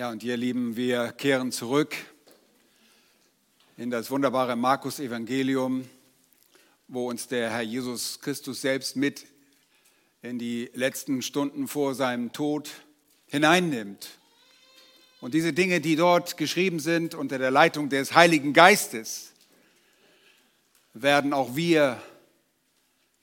[0.00, 1.94] Ja, und ihr Lieben, wir kehren zurück
[3.76, 5.86] in das wunderbare Markus-Evangelium,
[6.88, 9.26] wo uns der Herr Jesus Christus selbst mit
[10.22, 12.70] in die letzten Stunden vor seinem Tod
[13.26, 14.08] hineinnimmt.
[15.20, 19.32] Und diese Dinge, die dort geschrieben sind unter der Leitung des Heiligen Geistes,
[20.94, 22.02] werden auch wir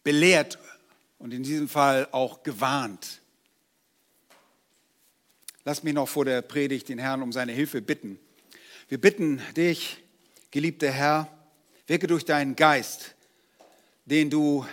[0.04, 0.60] belehrt
[1.18, 3.22] und in diesem Fall auch gewarnt.
[5.68, 8.18] Lass mich noch vor der Predigt den Herrn um seine Hilfe bitten.
[8.88, 10.02] Wir bitten dich,
[10.50, 11.28] geliebter Herr,
[11.88, 13.16] wirke durch deinen Geist,
[14.06, 14.66] den du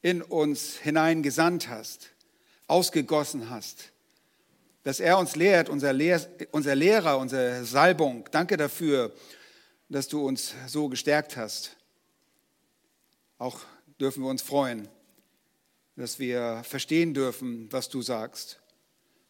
[0.00, 2.08] in uns hineingesandt hast,
[2.68, 3.92] ausgegossen hast,
[4.82, 8.26] dass er uns lehrt, unser, Lehr unser Lehrer, unsere Salbung.
[8.30, 9.14] Danke dafür,
[9.90, 11.76] dass du uns so gestärkt hast.
[13.36, 13.60] Auch
[14.00, 14.88] dürfen wir uns freuen,
[15.96, 18.58] dass wir verstehen dürfen, was du sagst.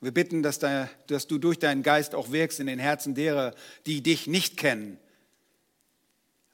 [0.00, 3.54] Wir bitten, dass, da, dass du durch deinen Geist auch wirkst in den Herzen derer,
[3.86, 4.98] die dich nicht kennen.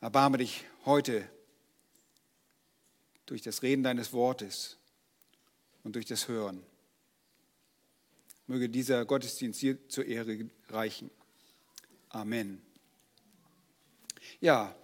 [0.00, 1.28] Erbarme dich heute
[3.26, 4.78] durch das Reden deines Wortes
[5.82, 6.62] und durch das Hören.
[8.46, 11.10] Möge dieser Gottesdienst dir zur Ehre reichen.
[12.10, 12.62] Amen.
[14.40, 14.74] Ja,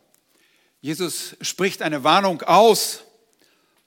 [0.81, 3.05] Jesus spricht eine Warnung aus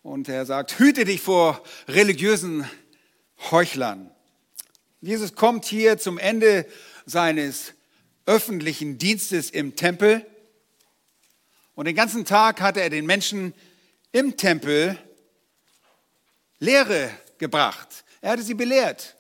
[0.04, 2.70] und er sagt, hüte dich vor religiösen
[3.52, 4.13] Heuchlern.
[5.04, 6.66] Jesus kommt hier zum Ende
[7.06, 7.74] seines
[8.26, 10.26] öffentlichen Dienstes im Tempel
[11.76, 13.54] und den ganzen Tag hatte er den Menschen
[14.14, 14.98] im Tempel
[16.60, 18.06] Lehre gebracht.
[18.22, 19.18] Er hatte sie belehrt.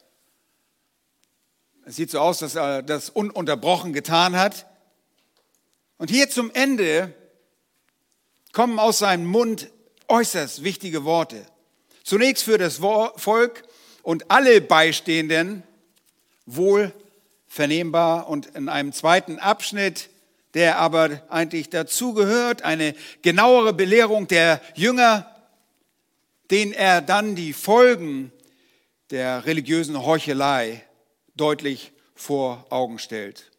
[1.85, 4.65] Es sieht so aus, dass er das ununterbrochen getan hat.
[5.97, 7.13] Und hier zum Ende
[8.53, 9.69] kommen aus seinem Mund
[10.07, 11.45] äußerst wichtige Worte.
[12.05, 13.63] Zunächst für das Volk
[14.01, 15.63] und alle Beistehenden
[16.45, 16.93] wohl
[17.47, 20.09] vernehmbar und in einem zweiten Abschnitt,
[20.53, 25.29] der aber eigentlich dazugehört, eine genauere Belehrung der Jünger,
[26.51, 28.31] den er dann die Folgen
[29.09, 30.83] der religiösen Heuchelei
[31.35, 33.51] deutlich vor Augen stellt.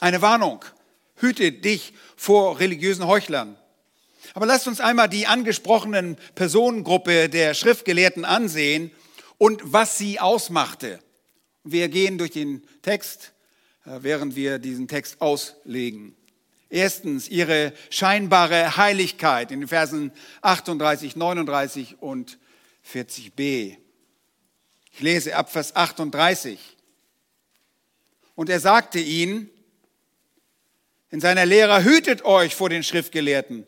[0.00, 0.64] Eine Warnung,
[1.16, 3.56] hüte dich vor religiösen Heuchlern.
[4.34, 8.90] Aber lasst uns einmal die angesprochenen Personengruppe der Schriftgelehrten ansehen
[9.38, 11.00] und was sie ausmachte.
[11.64, 13.32] Wir gehen durch den Text,
[13.84, 16.16] äh, während wir diesen Text auslegen.
[16.68, 22.38] Erstens ihre scheinbare Heiligkeit in den Versen 38, 39 und
[22.92, 23.76] 40b.
[24.92, 26.58] Ich lese ab Vers 38.
[28.34, 29.48] Und er sagte ihnen
[31.10, 33.66] in seiner Lehre, hütet euch vor den Schriftgelehrten,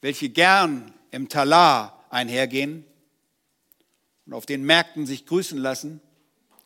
[0.00, 2.84] welche gern im Talar einhergehen
[4.30, 6.00] und auf den Märkten sich grüßen lassen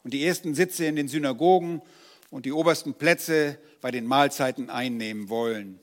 [0.03, 1.81] und die ersten Sitze in den Synagogen
[2.29, 5.81] und die obersten Plätze bei den Mahlzeiten einnehmen wollen.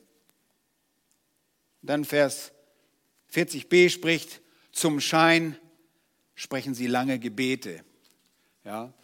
[1.82, 2.52] Dann Vers
[3.34, 5.56] 40b spricht, zum Schein
[6.36, 7.82] sprechen sie lange Gebete.
[8.64, 8.94] Ja,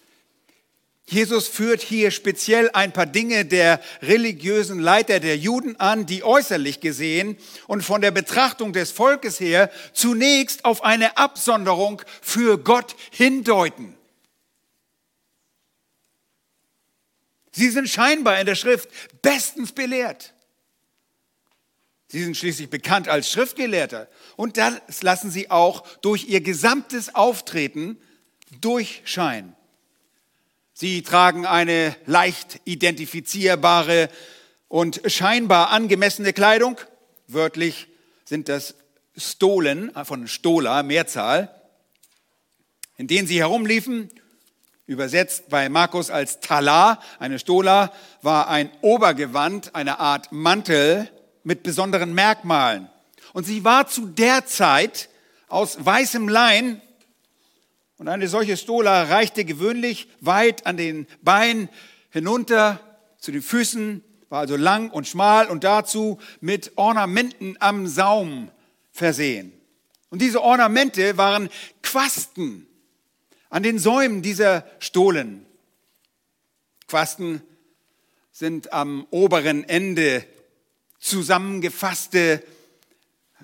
[1.11, 6.81] Jesus führt hier speziell ein paar Dinge der religiösen Leiter der Juden an, die äußerlich
[6.81, 13.97] gesehen und von der Betrachtung des Volkes her zunächst auf eine Absonderung für Gott hindeuten.
[17.53, 18.91] Sie sind scheinbar in der Schrift
[19.23, 20.35] bestens belehrt.
[22.09, 24.09] Sie sind schließlich bekannt als Schriftgelehrter.
[24.37, 27.99] Und das lassen sie auch durch ihr gesamtes Auftreten
[28.61, 29.58] durchscheinen.
[30.81, 34.11] Sie tragen eine leicht identifizierbare
[34.69, 36.79] und scheinbar angemessene Kleidung.
[37.27, 37.89] Wörtlich
[38.25, 38.77] sind das
[39.17, 41.53] Stolen von Stola, Mehrzahl,
[42.97, 44.09] in denen sie herumliefen.
[44.87, 51.11] Übersetzt bei Markus als Talar, eine Stola, war ein Obergewand, eine Art Mantel
[51.43, 52.89] mit besonderen Merkmalen.
[53.33, 55.09] Und sie war zu der Zeit
[55.49, 56.81] aus weißem Lein
[57.99, 61.69] und eine solche Stola reichte gewöhnlich weit an den Beinen
[62.11, 62.81] hinunter
[63.19, 68.51] zu den Füßen, war also lang und schmal und dazu mit Ornamenten am Saum
[68.93, 69.53] versehen.
[70.11, 71.49] Und diese Ornamente waren
[71.83, 72.67] Quasten
[73.51, 75.45] an den Säumen dieser Stohlen.
[76.87, 77.43] Quasten
[78.31, 80.25] sind am oberen Ende
[81.01, 82.43] zusammengefasste,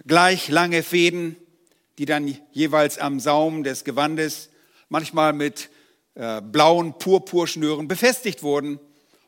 [0.06, 1.36] gleich lange Fäden,
[1.98, 4.50] die dann jeweils am Saum des Gewandes,
[4.88, 5.70] manchmal mit
[6.14, 8.78] äh, blauen Purpurschnüren befestigt wurden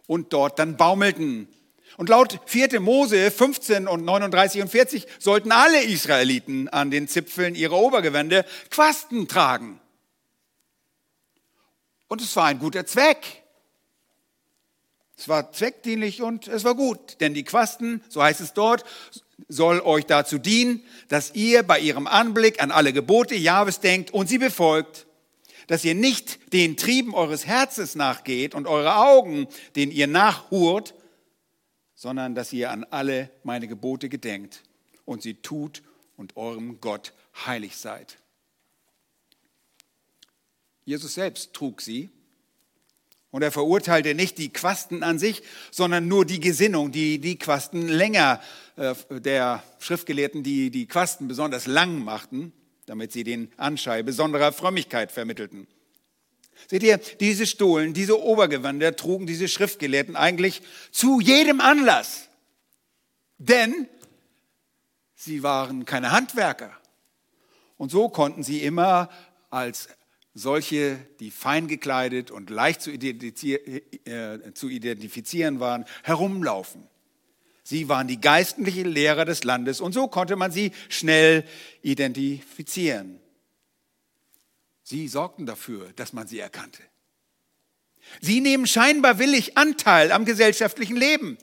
[0.07, 1.49] und dort dann baumelten.
[1.97, 2.81] Und laut 4.
[2.81, 9.29] Mose 15 und 39 und 40 sollten alle Israeliten an den Zipfeln ihrer Obergewände Quasten
[9.29, 9.81] tragen.
[12.09, 13.43] Und es war ein guter Zweck.
[15.19, 18.85] Es war zweckdienlich und es war gut, denn die Quasten, so heißt es dort,
[19.49, 24.29] soll euch dazu dienen, dass ihr bei ihrem Anblick an alle Gebote Jahwes denkt und
[24.29, 25.07] sie befolgt,
[25.67, 30.95] dass ihr nicht den Trieben eures Herzens nachgeht und eure Augen, denen ihr nachhurt,
[31.95, 34.63] sondern dass ihr an alle meine Gebote gedenkt
[35.05, 35.83] und sie tut
[36.17, 37.13] und eurem Gott
[37.47, 38.19] heilig seid.
[40.85, 42.11] Jesus selbst trug sie
[43.31, 47.89] und er verurteilte nicht die Quasten an sich, sondern nur die Gesinnung, die die Quasten
[47.89, 48.41] länger,
[48.77, 52.53] äh, der Schriftgelehrten, die die Quasten besonders lang machten,
[52.87, 55.67] damit sie den Anschein besonderer Frömmigkeit vermittelten.
[56.69, 62.29] Seht ihr, diese Stohlen, diese Obergewänder trugen diese Schriftgelehrten eigentlich zu jedem Anlass.
[63.39, 63.89] Denn
[65.15, 66.73] sie waren keine Handwerker.
[67.77, 69.11] Und so konnten sie immer
[69.51, 69.89] als
[70.33, 76.87] solche, die fein gekleidet und leicht zu, äh, zu identifizieren waren, herumlaufen.
[77.69, 81.45] Sie waren die geistlichen Lehrer des Landes und so konnte man sie schnell
[81.83, 83.19] identifizieren.
[84.85, 86.81] Sie sorgten dafür, dass man sie erkannte.
[88.21, 91.39] Sie nehmen scheinbar willig Anteil am gesellschaftlichen Leben.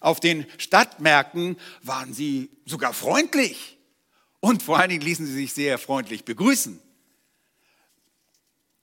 [0.00, 3.78] Auf den Stadtmärkten waren sie sogar freundlich
[4.40, 6.78] und vor allen Dingen ließen sie sich sehr freundlich begrüßen.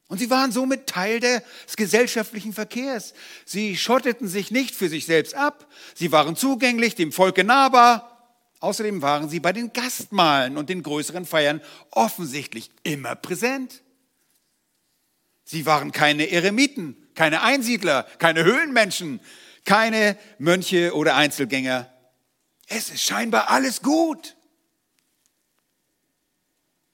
[0.07, 1.41] Und sie waren somit Teil des
[1.75, 3.13] gesellschaftlichen Verkehrs.
[3.45, 5.67] Sie schotteten sich nicht für sich selbst ab.
[5.95, 8.09] Sie waren zugänglich, dem Volke nahbar.
[8.59, 11.61] Außerdem waren sie bei den Gastmahlen und den größeren Feiern
[11.91, 13.81] offensichtlich immer präsent.
[15.43, 19.19] Sie waren keine Eremiten, keine Einsiedler, keine Höhlenmenschen,
[19.65, 21.91] keine Mönche oder Einzelgänger.
[22.67, 24.35] Es ist scheinbar alles gut.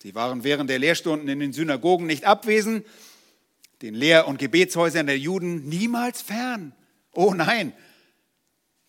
[0.01, 2.85] Sie waren während der Lehrstunden in den Synagogen nicht abwesend,
[3.81, 6.73] den Lehr- und Gebetshäusern der Juden niemals fern.
[7.13, 7.73] Oh nein,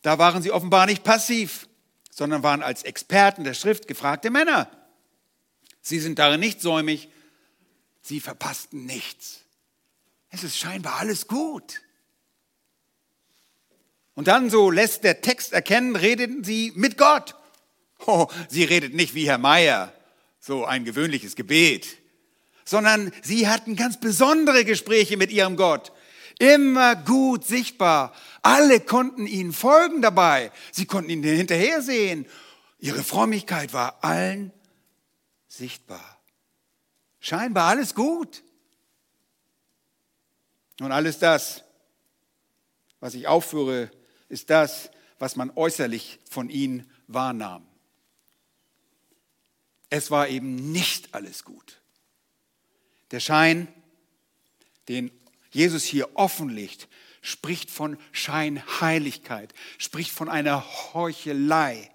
[0.02, 1.68] da waren sie offenbar nicht passiv,
[2.10, 4.70] sondern waren als Experten der Schrift gefragte Männer.
[5.82, 7.08] Sie sind darin nicht säumig,
[8.02, 9.40] sie verpassten nichts.
[10.30, 11.82] Es ist scheinbar alles gut.
[14.14, 17.34] Und dann, so lässt der Text erkennen, redeten sie mit Gott.
[18.06, 19.92] Oh, sie redet nicht wie Herr Meier,
[20.40, 22.00] so ein gewöhnliches Gebet
[22.70, 25.90] sondern sie hatten ganz besondere Gespräche mit ihrem Gott.
[26.38, 28.14] Immer gut sichtbar.
[28.42, 30.52] Alle konnten ihnen folgen dabei.
[30.70, 32.26] Sie konnten ihnen hinterher sehen.
[32.78, 34.52] Ihre Frömmigkeit war allen
[35.48, 36.20] sichtbar.
[37.18, 38.44] Scheinbar alles gut.
[40.80, 41.64] Und alles das,
[43.00, 43.90] was ich aufführe,
[44.28, 47.66] ist das, was man äußerlich von ihnen wahrnahm.
[49.90, 51.80] Es war eben nicht alles gut.
[53.10, 53.66] Der Schein,
[54.88, 55.10] den
[55.50, 56.88] Jesus hier offenlegt,
[57.22, 60.64] spricht von Scheinheiligkeit, spricht von einer
[60.94, 61.90] Heuchelei.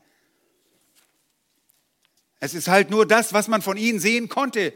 [2.40, 4.74] Es ist halt nur das, was man von ihnen sehen konnte.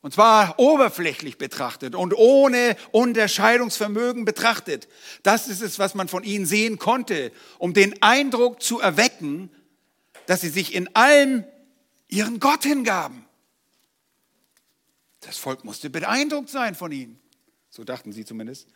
[0.00, 4.88] Und zwar oberflächlich betrachtet und ohne Unterscheidungsvermögen betrachtet.
[5.22, 9.50] Das ist es, was man von ihnen sehen konnte, um den Eindruck zu erwecken,
[10.26, 11.44] dass sie sich in allem
[12.08, 13.24] ihren Gott hingaben.
[15.20, 17.20] Das Volk musste beeindruckt sein von ihnen.
[17.70, 18.68] So dachten sie zumindest.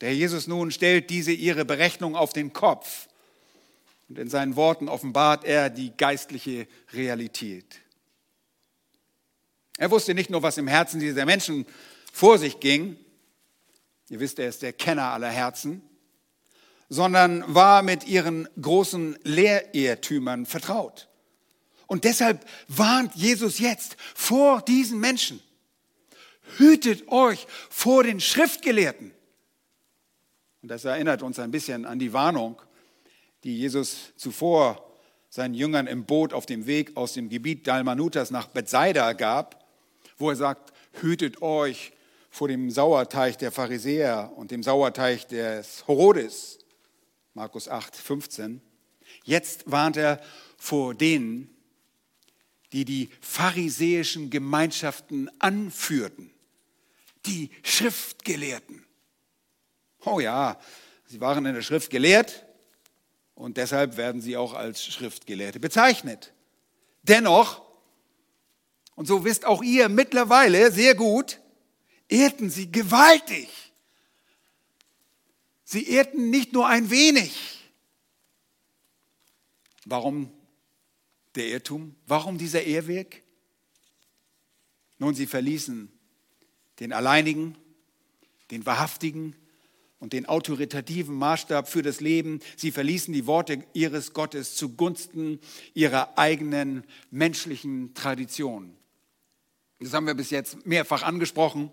[0.00, 3.08] Der Jesus nun stellt diese ihre Berechnung auf den Kopf.
[4.08, 7.80] Und in seinen Worten offenbart er die geistliche Realität.
[9.78, 11.64] Er wusste nicht nur, was im Herzen dieser Menschen
[12.12, 12.96] vor sich ging.
[14.08, 15.82] Ihr wisst, er ist der Kenner aller Herzen
[16.90, 21.08] sondern war mit ihren großen Lehrirrtümern vertraut.
[21.90, 25.42] Und deshalb warnt Jesus jetzt vor diesen Menschen.
[26.56, 29.10] Hütet euch vor den Schriftgelehrten.
[30.62, 32.62] Und das erinnert uns ein bisschen an die Warnung,
[33.42, 34.88] die Jesus zuvor
[35.30, 39.66] seinen Jüngern im Boot auf dem Weg aus dem Gebiet Dalmanutas nach Bethsaida gab,
[40.16, 41.90] wo er sagt, hütet euch
[42.30, 46.58] vor dem Sauerteich der Pharisäer und dem Sauerteich des Herodes.
[47.34, 48.60] Markus 8, 15.
[49.24, 50.20] Jetzt warnt er
[50.56, 51.56] vor denen,
[52.72, 56.30] die die pharisäischen Gemeinschaften anführten,
[57.26, 58.84] die Schriftgelehrten.
[60.04, 60.58] Oh ja,
[61.06, 62.46] sie waren in der Schrift gelehrt
[63.34, 66.32] und deshalb werden sie auch als Schriftgelehrte bezeichnet.
[67.02, 67.62] Dennoch,
[68.94, 71.40] und so wisst auch ihr mittlerweile sehr gut,
[72.08, 73.48] ehrten sie gewaltig.
[75.64, 77.58] Sie ehrten nicht nur ein wenig.
[79.84, 80.32] Warum
[81.34, 81.94] der Irrtum?
[82.06, 83.22] Warum dieser Ehrweg?
[84.98, 85.90] Nun, sie verließen
[86.80, 87.56] den alleinigen,
[88.50, 89.36] den wahrhaftigen
[89.98, 92.40] und den autoritativen Maßstab für das Leben.
[92.56, 95.40] Sie verließen die Worte ihres Gottes zugunsten
[95.74, 98.76] ihrer eigenen menschlichen Tradition.
[99.78, 101.70] Das haben wir bis jetzt mehrfach angesprochen.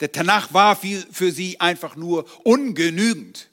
[0.00, 3.48] Der Tanach war für sie einfach nur ungenügend.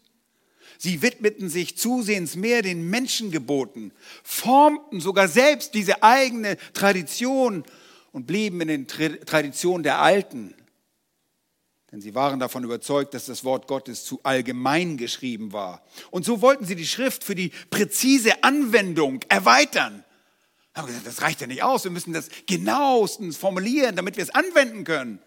[0.83, 3.91] Sie widmeten sich zusehends mehr den Menschengeboten,
[4.23, 7.63] formten sogar selbst diese eigene Tradition
[8.11, 10.55] und blieben in den Traditionen der Alten.
[11.91, 15.85] Denn sie waren davon überzeugt, dass das Wort Gottes zu allgemein geschrieben war.
[16.09, 20.03] Und so wollten sie die Schrift für die präzise Anwendung erweitern.
[20.73, 24.83] Gesagt, das reicht ja nicht aus, wir müssen das genauestens formulieren, damit wir es anwenden
[24.83, 25.19] können.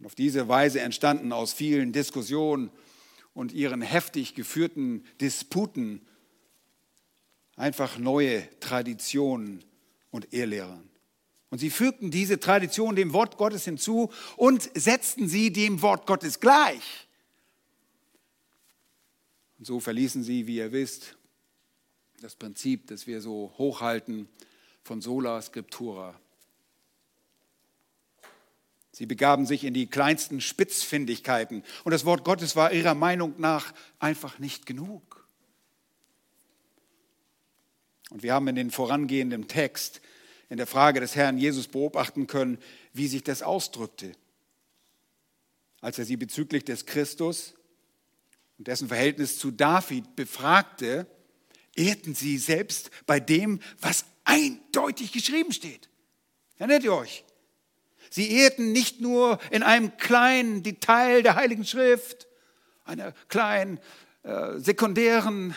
[0.00, 2.72] Und auf diese Weise entstanden aus vielen Diskussionen
[3.34, 6.00] und ihren heftig geführten Disputen
[7.56, 9.62] einfach neue Traditionen
[10.10, 10.88] und Ehrlehren.
[11.50, 16.40] Und sie fügten diese Tradition dem Wort Gottes hinzu und setzten sie dem Wort Gottes
[16.40, 17.06] gleich.
[19.58, 21.16] Und so verließen sie, wie ihr wisst,
[22.20, 24.28] das Prinzip, das wir so hochhalten,
[24.82, 26.18] von sola scriptura.
[28.94, 33.74] Sie begaben sich in die kleinsten Spitzfindigkeiten und das Wort Gottes war ihrer Meinung nach
[33.98, 35.28] einfach nicht genug.
[38.10, 40.00] Und wir haben in den vorangehenden Text
[40.48, 42.56] in der Frage des Herrn Jesus beobachten können,
[42.92, 44.12] wie sich das ausdrückte.
[45.80, 47.54] Als er sie bezüglich des Christus
[48.58, 51.08] und dessen Verhältnis zu David befragte,
[51.74, 55.88] ehrten sie selbst bei dem, was eindeutig geschrieben steht.
[56.58, 57.24] Erinnert ihr euch?
[58.14, 62.28] Sie ehrten nicht nur in einem kleinen Detail der Heiligen Schrift,
[62.84, 63.80] einer kleinen
[64.22, 65.56] äh, sekundären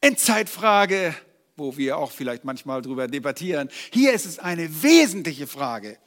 [0.00, 1.14] Endzeitfrage,
[1.58, 3.68] wo wir auch vielleicht manchmal darüber debattieren.
[3.92, 5.98] Hier ist es eine wesentliche Frage.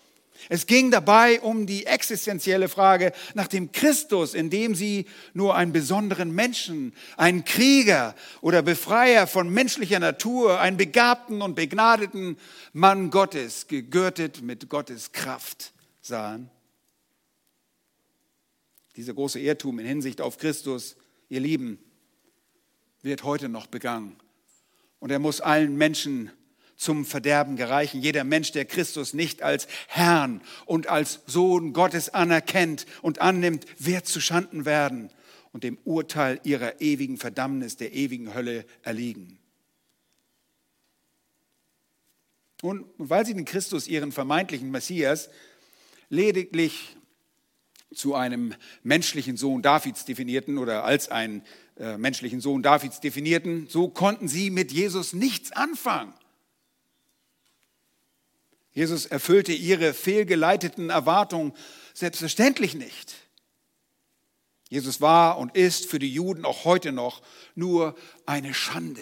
[0.50, 5.72] Es ging dabei um die existenzielle Frage nach dem Christus, in dem sie nur einen
[5.74, 12.38] besonderen Menschen, einen Krieger oder Befreier von menschlicher Natur, einen begabten und begnadeten
[12.74, 16.50] Mann Gottes, gegürtet mit Gottes Kraft sahen.
[18.96, 20.96] Dieser große Irrtum in Hinsicht auf Christus,
[21.30, 21.78] ihr Lieben,
[23.02, 24.16] wird heute noch begangen.
[25.00, 26.32] Und er muss allen Menschen
[26.78, 28.02] zum Verderben gereichen.
[28.02, 34.06] Jeder Mensch, der Christus nicht als Herrn und als Sohn Gottes anerkennt und annimmt, wird
[34.06, 35.10] zu Schanden werden
[35.52, 39.40] und dem Urteil ihrer ewigen Verdammnis, der ewigen Hölle erliegen.
[42.62, 45.30] Und weil sie den Christus, ihren vermeintlichen Messias,
[46.10, 46.96] lediglich
[47.94, 48.54] zu einem
[48.84, 51.44] menschlichen Sohn Davids definierten oder als einen
[51.78, 56.14] äh, menschlichen Sohn Davids definierten, so konnten sie mit Jesus nichts anfangen.
[58.78, 61.52] Jesus erfüllte ihre fehlgeleiteten Erwartungen
[61.96, 63.16] selbstverständlich nicht.
[64.70, 67.24] Jesus war und ist für die Juden auch heute noch
[67.56, 67.96] nur
[68.28, 69.02] eine Schande.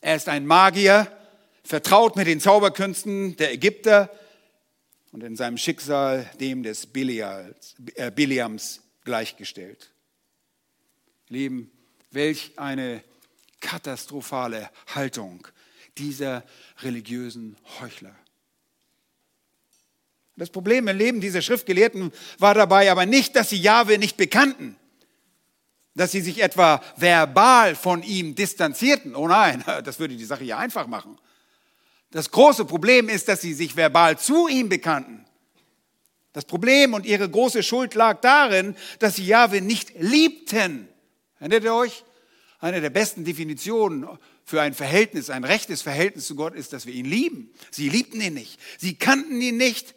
[0.00, 1.12] Er ist ein Magier,
[1.64, 4.10] vertraut mit den Zauberkünsten der Ägypter
[5.12, 9.92] und in seinem Schicksal dem des äh, Biliams gleichgestellt.
[11.28, 11.70] Lieben,
[12.10, 13.04] welch eine
[13.60, 15.46] katastrophale Haltung
[15.98, 16.42] dieser
[16.80, 18.16] religiösen Heuchler.
[20.36, 24.76] Das Problem im Leben dieser Schriftgelehrten war dabei aber nicht, dass sie Jahwe nicht bekannten,
[25.94, 29.16] dass sie sich etwa verbal von ihm distanzierten.
[29.16, 31.18] Oh nein, das würde die Sache ja einfach machen.
[32.10, 35.24] Das große Problem ist, dass sie sich verbal zu ihm bekannten.
[36.34, 40.86] Das Problem und ihre große Schuld lag darin, dass sie Jahwe nicht liebten.
[41.40, 42.04] Erinnert ihr euch?
[42.58, 44.06] Eine der besten Definitionen
[44.44, 47.50] für ein Verhältnis, ein rechtes Verhältnis zu Gott ist, dass wir ihn lieben.
[47.70, 48.60] Sie liebten ihn nicht.
[48.78, 49.95] Sie kannten ihn nicht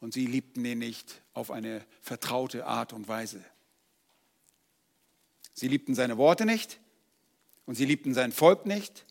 [0.00, 3.44] und sie liebten ihn nicht auf eine vertraute Art und Weise.
[5.52, 6.80] Sie liebten seine Worte nicht
[7.66, 9.04] und sie liebten sein Volk nicht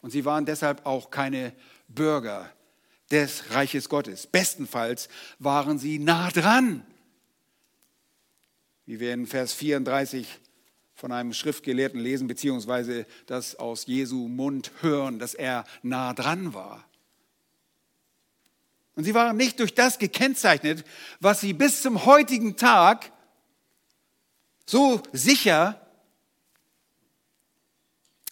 [0.00, 1.52] und sie waren deshalb auch keine
[1.88, 2.50] Bürger
[3.10, 4.26] des Reiches Gottes.
[4.26, 5.08] Bestenfalls
[5.38, 6.86] waren sie nah dran.
[8.86, 10.26] Wie wir in Vers 34
[10.94, 16.88] von einem Schriftgelehrten lesen, beziehungsweise das aus Jesu Mund hören, dass er nah dran war.
[18.94, 20.84] Und sie waren nicht durch das gekennzeichnet,
[21.20, 23.10] was sie bis zum heutigen Tag
[24.66, 25.80] so sicher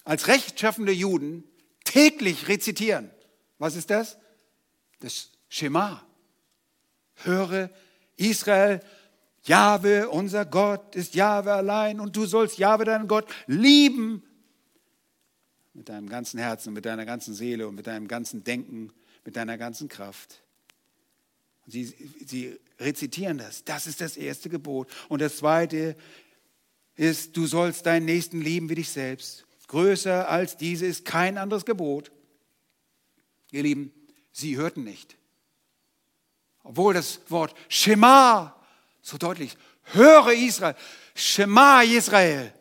[0.03, 1.43] als rechtschaffende Juden
[1.83, 3.11] täglich rezitieren.
[3.57, 4.17] Was ist das?
[4.99, 6.05] Das Schema.
[7.15, 7.69] Höre
[8.17, 8.81] Israel,
[9.43, 14.23] Jahwe, unser Gott ist Jahwe allein und du sollst Jahwe, deinen Gott, lieben
[15.73, 18.91] mit deinem ganzen Herzen, mit deiner ganzen Seele und mit deinem ganzen Denken,
[19.25, 20.41] mit deiner ganzen Kraft.
[21.67, 21.85] Sie,
[22.25, 23.63] sie rezitieren das.
[23.63, 24.89] Das ist das erste Gebot.
[25.09, 25.95] Und das zweite
[26.95, 29.45] ist, du sollst deinen Nächsten lieben wie dich selbst.
[29.67, 32.11] Größer als diese ist kein anderes Gebot.
[33.51, 33.93] Ihr Lieben,
[34.33, 35.15] sie hörten nicht.
[36.63, 38.55] Obwohl das Wort Shema
[39.01, 40.75] so deutlich, höre Israel,
[41.15, 42.53] Shema Israel.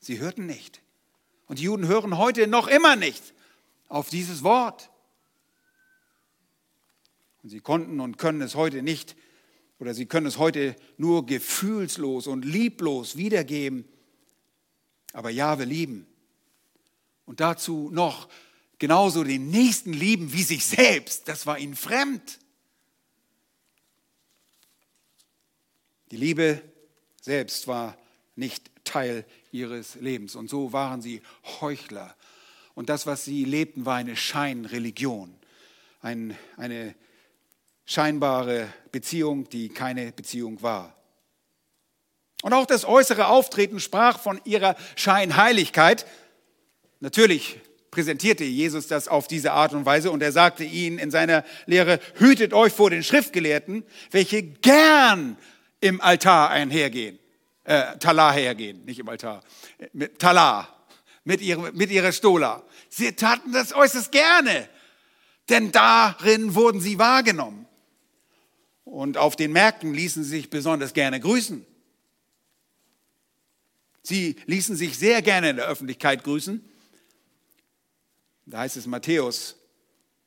[0.00, 0.80] Sie hörten nicht.
[1.46, 3.22] Und die Juden hören heute noch immer nicht
[3.88, 4.90] auf dieses Wort.
[7.46, 9.14] Und sie konnten und können es heute nicht,
[9.78, 13.84] oder sie können es heute nur gefühlslos und lieblos wiedergeben.
[15.12, 16.08] Aber ja, wir lieben.
[17.24, 18.28] Und dazu noch
[18.80, 21.28] genauso den Nächsten lieben wie sich selbst.
[21.28, 22.40] Das war ihnen fremd.
[26.10, 26.60] Die Liebe
[27.20, 27.96] selbst war
[28.34, 30.34] nicht Teil ihres Lebens.
[30.34, 31.22] Und so waren sie
[31.60, 32.16] Heuchler.
[32.74, 35.32] Und das, was sie lebten, war eine Scheinreligion.
[36.00, 36.96] Ein, eine
[37.86, 40.94] scheinbare Beziehung, die keine Beziehung war.
[42.42, 46.06] Und auch das äußere Auftreten sprach von ihrer Scheinheiligkeit.
[47.00, 51.44] Natürlich präsentierte Jesus das auf diese Art und Weise und er sagte ihnen in seiner
[51.64, 55.38] Lehre, hütet euch vor den Schriftgelehrten, welche gern
[55.80, 57.18] im Altar einhergehen,
[57.64, 59.42] äh, Talar hergehen, nicht im Altar,
[59.92, 60.86] mit Talar,
[61.24, 62.62] mit, ihrer, mit ihrer Stola.
[62.90, 64.68] Sie taten das äußerst gerne,
[65.48, 67.66] denn darin wurden sie wahrgenommen.
[68.86, 71.66] Und auf den Märkten ließen sie sich besonders gerne grüßen.
[74.04, 76.64] Sie ließen sich sehr gerne in der Öffentlichkeit grüßen.
[78.46, 79.56] Da heißt es Matthäus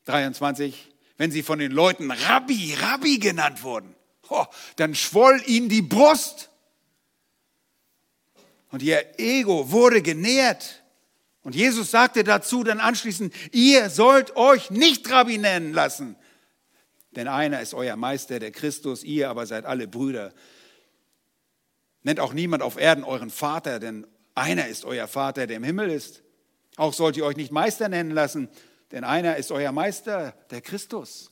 [0.04, 3.94] 23, wenn sie von den Leuten Rabbi, Rabbi genannt wurden,
[4.76, 6.50] dann schwoll ihnen die Brust.
[8.70, 10.82] Und ihr Ego wurde genährt.
[11.42, 16.16] Und Jesus sagte dazu dann anschließend, ihr sollt euch nicht Rabbi nennen lassen,
[17.12, 20.32] denn einer ist euer Meister, der Christus, ihr aber seid alle Brüder.
[22.02, 25.90] Nennt auch niemand auf Erden euren Vater, denn einer ist euer Vater, der im Himmel
[25.90, 26.22] ist.
[26.76, 28.48] Auch sollt ihr euch nicht Meister nennen lassen,
[28.92, 31.30] denn einer ist euer Meister, der Christus.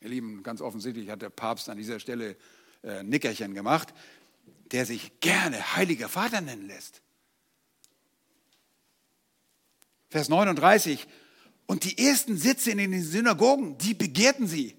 [0.00, 2.36] Ihr Lieben, ganz offensichtlich hat der Papst an dieser Stelle
[2.82, 3.94] äh, Nickerchen gemacht,
[4.72, 7.02] der sich gerne Heiliger Vater nennen lässt.
[10.10, 11.06] Vers 39,
[11.72, 14.76] und die ersten Sitze in den Synagogen, die begehrten sie.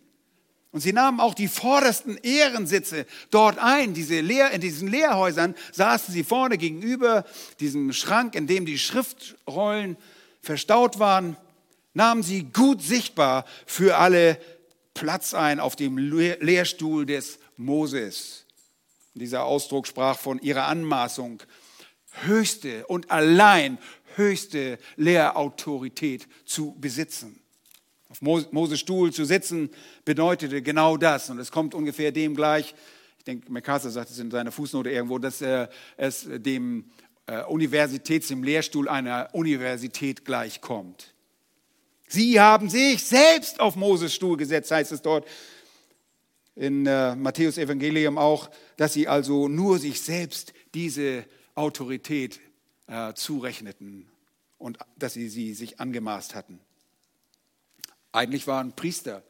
[0.72, 3.96] Und sie nahmen auch die vordersten Ehrensitze dort ein.
[3.96, 7.26] Diese Lehr, in diesen Lehrhäusern saßen sie vorne gegenüber
[7.60, 9.98] diesem Schrank, in dem die Schriftrollen
[10.40, 11.36] verstaut waren,
[11.96, 14.38] nahmen sie gut sichtbar für alle
[14.94, 18.46] Platz ein auf dem Lehrstuhl des Moses.
[19.16, 21.42] Dieser Ausdruck sprach von ihrer Anmaßung,
[22.22, 23.80] höchste und allein
[24.18, 27.40] höchste Lehrautorität zu besitzen.
[28.10, 29.70] Auf Moses Stuhl zu sitzen
[30.06, 31.30] bedeutete genau das.
[31.30, 32.76] Und es kommt ungefähr dem gleich,
[33.18, 36.92] ich denke, MacArthur sagt es in seiner Fußnote irgendwo, dass äh, es dem
[37.26, 41.14] äh, Universitäts-, dem Lehrstuhl einer Universität gleichkommt.
[42.08, 45.28] Sie haben sich selbst auf Moses Stuhl gesetzt, heißt es dort
[46.56, 52.40] in äh, Matthäus Evangelium auch, dass sie also nur sich selbst diese Autorität
[52.94, 54.08] äh, zurechneten
[54.60, 56.60] und dass sie sie sich angemaßt hatten.
[58.12, 59.24] Eigentlich waren Priester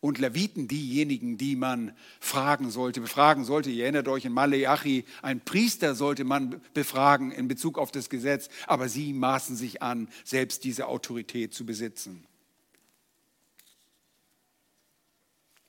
[0.00, 3.70] und Leviten diejenigen, die man fragen sollte, befragen sollte.
[3.70, 8.50] Ihr erinnert euch in Maleachi, ein Priester sollte man befragen in Bezug auf das Gesetz,
[8.66, 12.26] aber sie maßen sich an, selbst diese Autorität zu besitzen.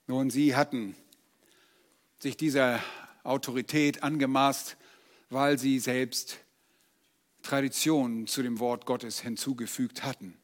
[0.08, 0.96] Nun, sie hatten
[2.20, 2.84] sich dieser
[3.24, 4.76] Autorität angemaßt,
[5.30, 6.40] weil sie selbst
[7.42, 10.38] Traditionen zu dem Wort Gottes hinzugefügt hatten.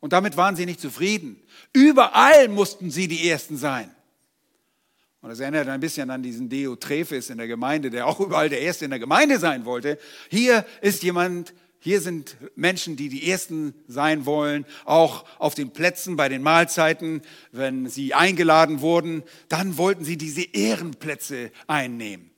[0.00, 1.42] Und damit waren sie nicht zufrieden.
[1.72, 3.90] Überall mussten sie die Ersten sein.
[5.22, 8.50] Und das erinnert ein bisschen an diesen Deo Trefis in der Gemeinde, der auch überall
[8.50, 9.98] der Erste in der Gemeinde sein wollte.
[10.28, 16.16] Hier ist jemand, hier sind Menschen, die die Ersten sein wollen, auch auf den Plätzen
[16.16, 17.22] bei den Mahlzeiten,
[17.52, 22.30] wenn sie eingeladen wurden, dann wollten sie diese Ehrenplätze einnehmen.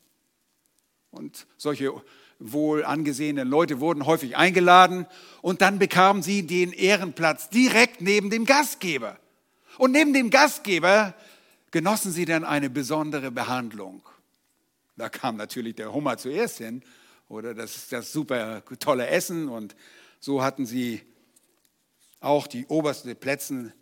[1.10, 1.92] Und solche
[2.38, 5.06] wohl angesehenen Leute wurden häufig eingeladen
[5.42, 9.18] und dann bekamen sie den Ehrenplatz direkt neben dem Gastgeber.
[9.78, 11.14] Und neben dem Gastgeber
[11.70, 14.02] genossen sie dann eine besondere Behandlung.
[14.96, 16.82] Da kam natürlich der Hummer zuerst hin
[17.28, 19.76] oder das, das super tolle Essen und
[20.20, 21.02] so hatten sie
[22.20, 23.72] auch die obersten Plätze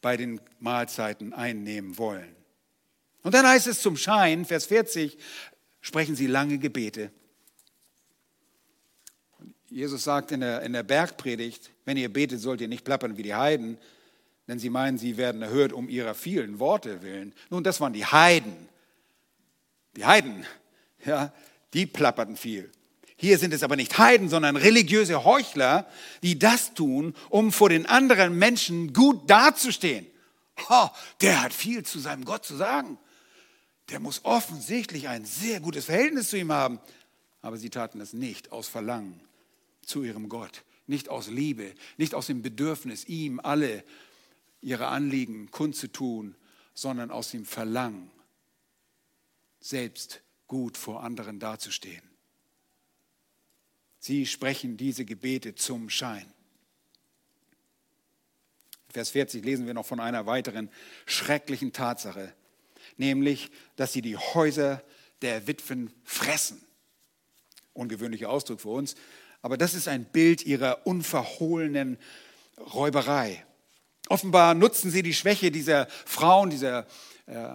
[0.00, 2.34] bei den Mahlzeiten einnehmen wollen.
[3.22, 5.18] Und dann heißt es zum Schein, Vers 40,
[5.80, 7.10] sprechen sie lange Gebete.
[9.70, 13.22] Jesus sagt in der, in der Bergpredigt, wenn ihr betet, sollt ihr nicht plappern wie
[13.22, 13.78] die Heiden,
[14.48, 17.32] denn sie meinen, sie werden erhört um ihrer vielen Worte willen.
[17.50, 18.68] Nun, das waren die Heiden.
[19.96, 20.44] Die Heiden,
[21.04, 21.32] ja,
[21.72, 22.70] die plapperten viel.
[23.16, 25.86] Hier sind es aber nicht Heiden, sondern religiöse Heuchler,
[26.22, 30.06] die das tun, um vor den anderen Menschen gut dazustehen.
[30.68, 30.88] Oh,
[31.20, 32.98] der hat viel zu seinem Gott zu sagen.
[33.90, 36.80] Der muss offensichtlich ein sehr gutes Verhältnis zu ihm haben.
[37.40, 39.20] Aber sie taten es nicht aus Verlangen
[39.90, 43.84] zu ihrem Gott, nicht aus Liebe, nicht aus dem Bedürfnis, ihm alle
[44.60, 46.34] ihre Anliegen kundzutun,
[46.74, 48.10] sondern aus dem Verlangen,
[49.60, 52.02] selbst gut vor anderen dazustehen.
[53.98, 56.32] Sie sprechen diese Gebete zum Schein.
[58.88, 60.70] Vers 40 lesen wir noch von einer weiteren
[61.06, 62.34] schrecklichen Tatsache,
[62.96, 64.82] nämlich, dass sie die Häuser
[65.22, 66.60] der Witwen fressen.
[67.72, 68.94] Ungewöhnlicher Ausdruck für uns,
[69.42, 71.98] aber das ist ein Bild ihrer unverhohlenen
[72.74, 73.44] Räuberei.
[74.08, 76.86] Offenbar nutzen sie die Schwäche dieser Frauen, dieser
[77.26, 77.54] äh,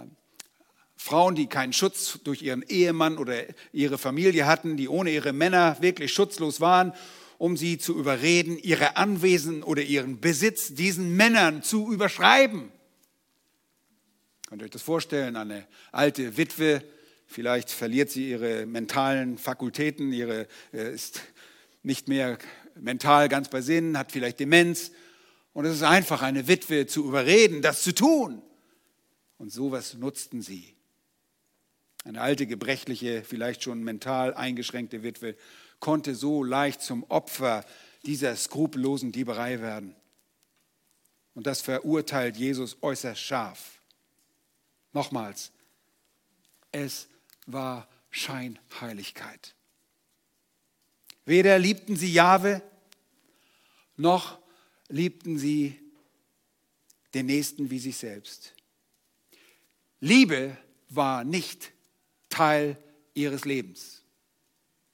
[0.96, 5.76] Frauen, die keinen Schutz durch ihren Ehemann oder ihre Familie hatten, die ohne ihre Männer
[5.80, 6.92] wirklich schutzlos waren,
[7.38, 12.72] um sie zu überreden, ihre Anwesen oder ihren Besitz diesen Männern zu überschreiben.
[14.48, 15.36] Könnt ihr euch das vorstellen?
[15.36, 16.82] Eine alte Witwe,
[17.26, 21.20] vielleicht verliert sie ihre mentalen Fakultäten, ihre, äh, ist
[21.86, 22.36] nicht mehr
[22.74, 24.90] mental ganz bei Sinn, hat vielleicht Demenz
[25.52, 28.42] und es ist einfach, eine Witwe zu überreden, das zu tun.
[29.38, 30.76] Und sowas nutzten sie.
[32.04, 35.34] Eine alte, gebrechliche, vielleicht schon mental eingeschränkte Witwe
[35.80, 37.64] konnte so leicht zum Opfer
[38.04, 39.96] dieser skrupellosen Dieberei werden.
[41.34, 43.80] Und das verurteilt Jesus äußerst scharf.
[44.92, 45.52] Nochmals,
[46.70, 47.08] es
[47.46, 49.55] war Scheinheiligkeit.
[51.26, 52.62] Weder liebten sie Jahwe,
[53.96, 54.38] noch
[54.88, 55.78] liebten sie
[57.14, 58.54] den Nächsten wie sich selbst.
[60.00, 60.56] Liebe
[60.88, 61.72] war nicht
[62.28, 62.78] Teil
[63.14, 64.02] ihres Lebens.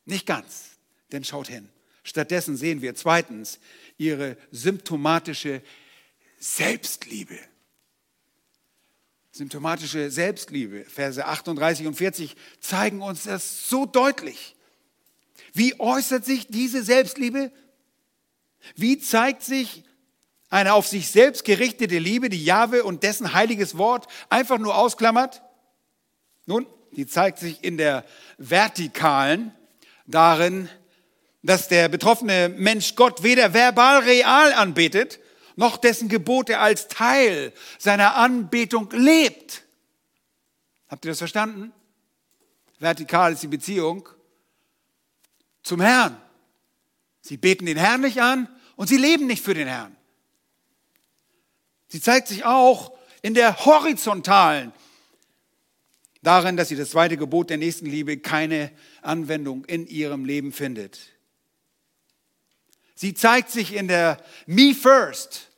[0.06, 0.70] Nicht ganz,
[1.12, 1.68] denn schaut hin.
[2.02, 3.60] Stattdessen sehen wir zweitens
[3.98, 5.62] ihre symptomatische
[6.38, 7.38] Selbstliebe.
[9.32, 14.56] Symptomatische Selbstliebe, Verse 38 und 40 zeigen uns das so deutlich.
[15.52, 17.52] Wie äußert sich diese Selbstliebe?
[18.76, 19.84] Wie zeigt sich
[20.48, 25.42] eine auf sich selbst gerichtete Liebe, die Jahwe und dessen heiliges Wort einfach nur ausklammert?
[26.46, 28.04] Nun, die zeigt sich in der
[28.38, 29.54] vertikalen
[30.06, 30.68] darin,
[31.42, 35.18] dass der betroffene Mensch Gott weder verbal real anbetet,
[35.56, 39.62] noch dessen Gebote als Teil seiner Anbetung lebt.
[40.88, 41.72] Habt ihr das verstanden?
[42.78, 44.08] Vertikal ist die Beziehung
[45.62, 46.20] zum Herrn.
[47.20, 49.96] Sie beten den Herrn nicht an und sie leben nicht für den Herrn.
[51.88, 54.72] Sie zeigt sich auch in der horizontalen,
[56.22, 58.72] darin, dass sie das zweite Gebot der Nächstenliebe keine
[59.02, 60.98] Anwendung in ihrem Leben findet.
[62.94, 65.50] Sie zeigt sich in der Me First,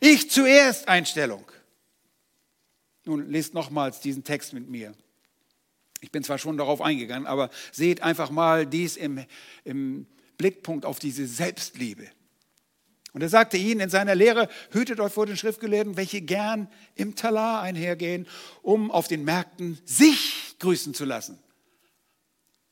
[0.00, 1.44] ich zuerst Einstellung.
[3.04, 4.94] Nun lest nochmals diesen Text mit mir.
[6.06, 9.24] Ich bin zwar schon darauf eingegangen, aber seht einfach mal dies im,
[9.64, 10.06] im
[10.38, 12.06] Blickpunkt auf diese Selbstliebe.
[13.12, 17.16] Und er sagte ihnen in seiner Lehre, hütet euch vor den Schriftgelehrten, welche gern im
[17.16, 18.28] Talar einhergehen,
[18.62, 21.40] um auf den Märkten sich grüßen zu lassen.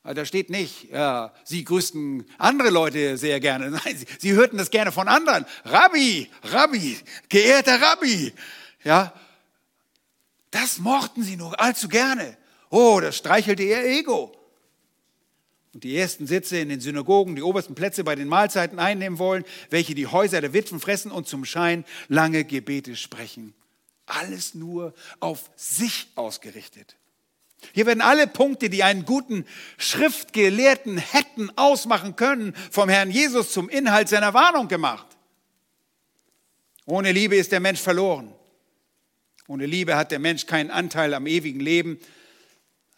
[0.03, 3.69] Da steht nicht, ja, sie grüßten andere Leute sehr gerne.
[3.85, 5.45] Nein, sie, sie hörten das gerne von anderen.
[5.65, 8.31] Rabbi, Rabbi, geehrter Rabbi.
[8.85, 9.11] Ja,
[10.51, 12.37] das mochten sie nur allzu gerne.
[12.77, 14.35] Oh, das streichelte ihr Ego
[15.73, 19.45] und die ersten Sitze in den Synagogen, die obersten Plätze bei den Mahlzeiten einnehmen wollen,
[19.69, 23.53] welche die Häuser der Witwen fressen und zum Schein lange Gebete sprechen.
[24.05, 26.97] Alles nur auf sich ausgerichtet.
[27.71, 29.45] Hier werden alle Punkte, die einen guten
[29.77, 35.07] Schriftgelehrten hätten ausmachen können, vom Herrn Jesus zum Inhalt seiner Warnung gemacht.
[36.85, 38.33] Ohne Liebe ist der Mensch verloren.
[39.47, 42.01] Ohne Liebe hat der Mensch keinen Anteil am ewigen Leben.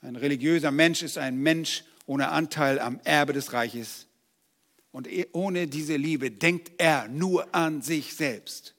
[0.02, 4.08] Ein religiöser Mensch ist ein Mensch ohne Anteil am Erbe des Reiches.
[4.92, 8.74] Und e- ohne diese Liebe denkt er nur an sich selbst.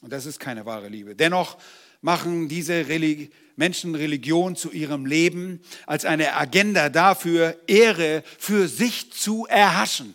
[0.00, 1.14] Und das ist keine wahre Liebe.
[1.14, 1.58] Dennoch
[2.00, 9.12] machen diese Religi Menschen Religion zu ihrem Leben als eine Agenda dafür, Ehre für sich
[9.12, 10.14] zu erhaschen.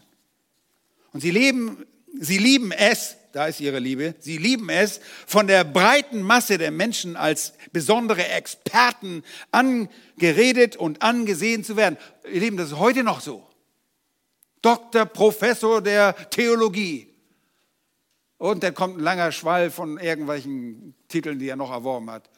[1.13, 1.86] Und sie leben,
[2.19, 4.15] sie lieben es, da ist ihre Liebe.
[4.19, 11.63] Sie lieben es, von der breiten Masse der Menschen als besondere Experten angeredet und angesehen
[11.63, 11.97] zu werden.
[12.31, 13.47] Ihr Lieben, das ist heute noch so.
[14.61, 17.13] Doktor, Professor der Theologie.
[18.37, 22.29] Und dann kommt ein langer Schwall von irgendwelchen Titeln, die er noch erworben hat.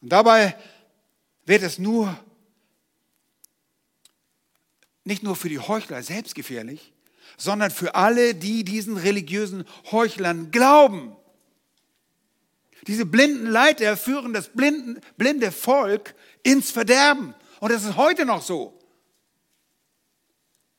[0.00, 0.56] Und dabei
[1.44, 2.18] wird es nur,
[5.04, 6.93] nicht nur für die Heuchler selbst gefährlich,
[7.36, 11.16] sondern für alle, die diesen religiösen Heuchlern glauben.
[12.86, 17.34] Diese blinden Leiter führen das blinden, blinde Volk ins Verderben.
[17.60, 18.78] Und das ist heute noch so.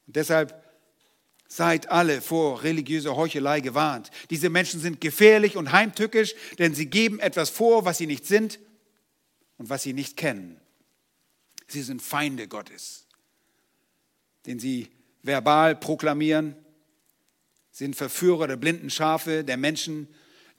[0.05, 0.63] Und deshalb
[1.47, 4.11] seid alle vor religiöser Heuchelei gewarnt.
[4.29, 8.59] Diese Menschen sind gefährlich und heimtückisch, denn sie geben etwas vor, was sie nicht sind
[9.57, 10.59] und was sie nicht kennen.
[11.67, 13.07] Sie sind Feinde Gottes,
[14.45, 14.89] den sie
[15.25, 16.55] verbal proklamieren,
[17.71, 20.07] sind Verführer der blinden Schafe, der Menschen,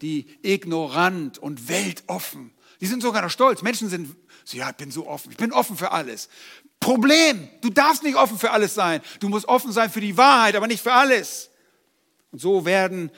[0.03, 3.63] die ignorant und weltoffen, die sind sogar noch stolz.
[3.63, 4.15] Menschen sind,
[4.49, 6.29] ja, ich bin so offen, ich bin offen für alles.
[6.81, 9.01] Problem, du darfst nicht offen für alles sein.
[9.21, 11.51] Du musst offen sein für die Wahrheit, aber nicht für alles.
[12.33, 13.11] Und so werden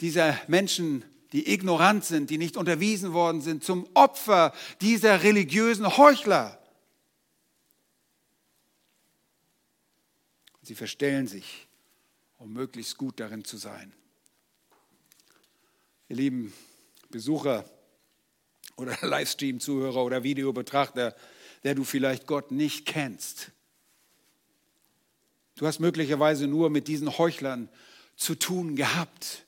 [0.00, 6.58] diese Menschen, die ignorant sind, die nicht unterwiesen worden sind, zum Opfer dieser religiösen Heuchler.
[10.66, 11.68] Sie verstellen sich,
[12.38, 13.92] um möglichst gut darin zu sein.
[16.08, 16.52] Ihr lieben
[17.08, 17.64] Besucher
[18.74, 21.14] oder Livestream-Zuhörer oder Videobetrachter,
[21.62, 23.52] der du vielleicht Gott nicht kennst.
[25.54, 27.68] Du hast möglicherweise nur mit diesen Heuchlern
[28.16, 29.44] zu tun gehabt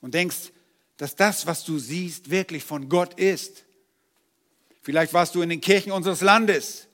[0.00, 0.50] und denkst,
[0.96, 3.62] dass das, was du siehst, wirklich von Gott ist.
[4.82, 6.87] Vielleicht warst du in den Kirchen unseres Landes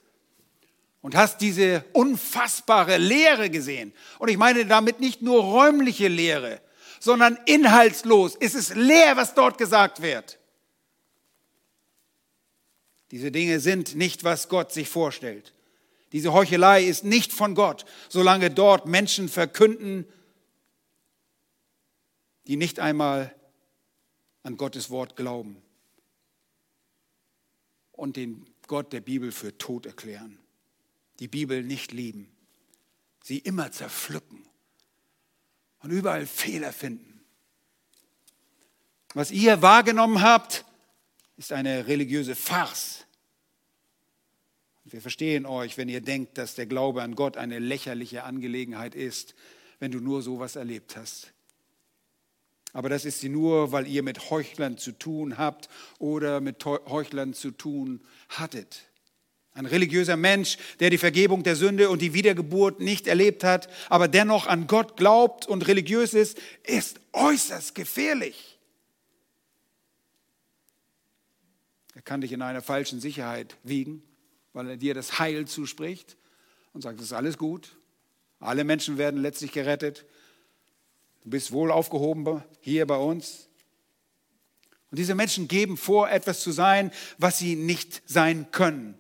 [1.05, 3.93] und hast diese unfassbare Lehre gesehen.
[4.19, 6.63] Und ich meine damit nicht nur räumliche Lehre,
[6.99, 8.39] sondern inhaltslos.
[8.41, 10.39] Es ist leer, was dort gesagt wird.
[13.11, 15.53] Diese Dinge sind nicht, was Gott sich vorstellt.
[16.13, 20.07] Diese Heuchelei ist nicht von Gott, solange dort Menschen verkünden,
[22.47, 23.35] die nicht einmal
[24.43, 25.61] an Gottes Wort glauben
[27.93, 30.39] und den Gott der Bibel für tot erklären
[31.21, 32.31] die Bibel nicht lieben,
[33.23, 34.45] sie immer zerpflücken
[35.81, 37.21] und überall Fehler finden.
[39.15, 40.65] Was ihr wahrgenommen habt,
[41.37, 43.05] ist eine religiöse Farce.
[44.85, 49.35] Wir verstehen euch, wenn ihr denkt, dass der Glaube an Gott eine lächerliche Angelegenheit ist,
[49.79, 51.33] wenn du nur sowas erlebt hast.
[52.73, 57.33] Aber das ist sie nur, weil ihr mit Heuchlern zu tun habt oder mit Heuchlern
[57.33, 58.83] zu tun hattet.
[59.55, 64.09] Ein religiöser Mensch, der die Vergebung der Sünde und die Wiedergeburt nicht erlebt hat, aber
[64.09, 68.59] dennoch an Gott glaubt und religiös ist, ist äußerst gefährlich.
[71.95, 74.03] Er kann dich in einer falschen Sicherheit wiegen,
[74.53, 76.17] weil er dir das Heil zuspricht
[76.73, 77.77] und sagt, es ist alles gut.
[78.41, 80.05] Alle Menschen werden letztlich gerettet.
[81.23, 83.49] Du bist wohl aufgehoben hier bei uns.
[84.91, 88.99] Und diese Menschen geben vor, etwas zu sein, was sie nicht sein können.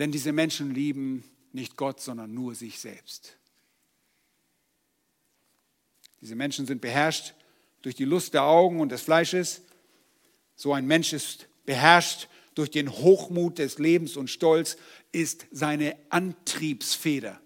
[0.00, 3.36] Denn diese Menschen lieben nicht Gott, sondern nur sich selbst.
[6.22, 7.34] Diese Menschen sind beherrscht
[7.82, 9.60] durch die Lust der Augen und des Fleisches.
[10.56, 14.78] So ein Mensch ist beherrscht durch den Hochmut des Lebens und Stolz,
[15.12, 17.38] ist seine Antriebsfeder.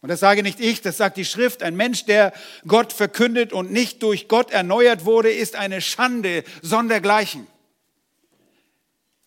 [0.00, 1.62] Und das sage nicht ich, das sagt die Schrift.
[1.62, 2.32] Ein Mensch, der
[2.66, 7.46] Gott verkündet und nicht durch Gott erneuert wurde, ist eine Schande sondergleichen.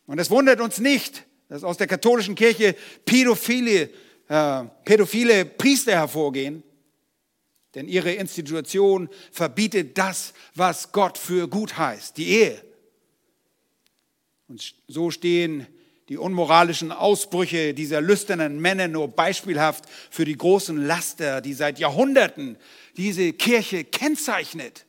[0.07, 3.89] Und es wundert uns nicht, dass aus der katholischen Kirche pädophile,
[4.29, 6.63] äh, pädophile Priester hervorgehen.
[7.75, 12.63] Denn ihre Institution verbietet das, was Gott für gut heißt, die Ehe.
[14.47, 15.67] Und so stehen
[16.07, 22.55] die unmoralischen Ausbrüche dieser lüsternen Männer nur beispielhaft für die großen Laster, die seit Jahrhunderten
[22.95, 24.85] diese Kirche kennzeichnet.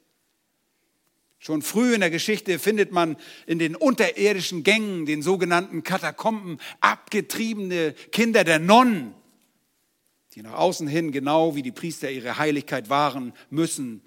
[1.43, 3.17] Schon früh in der Geschichte findet man
[3.49, 9.13] in den unterirdischen Gängen, den sogenannten Katakomben, abgetriebene Kinder der Nonnen,
[10.35, 14.03] die nach außen hin genau wie die Priester ihre Heiligkeit wahren müssen,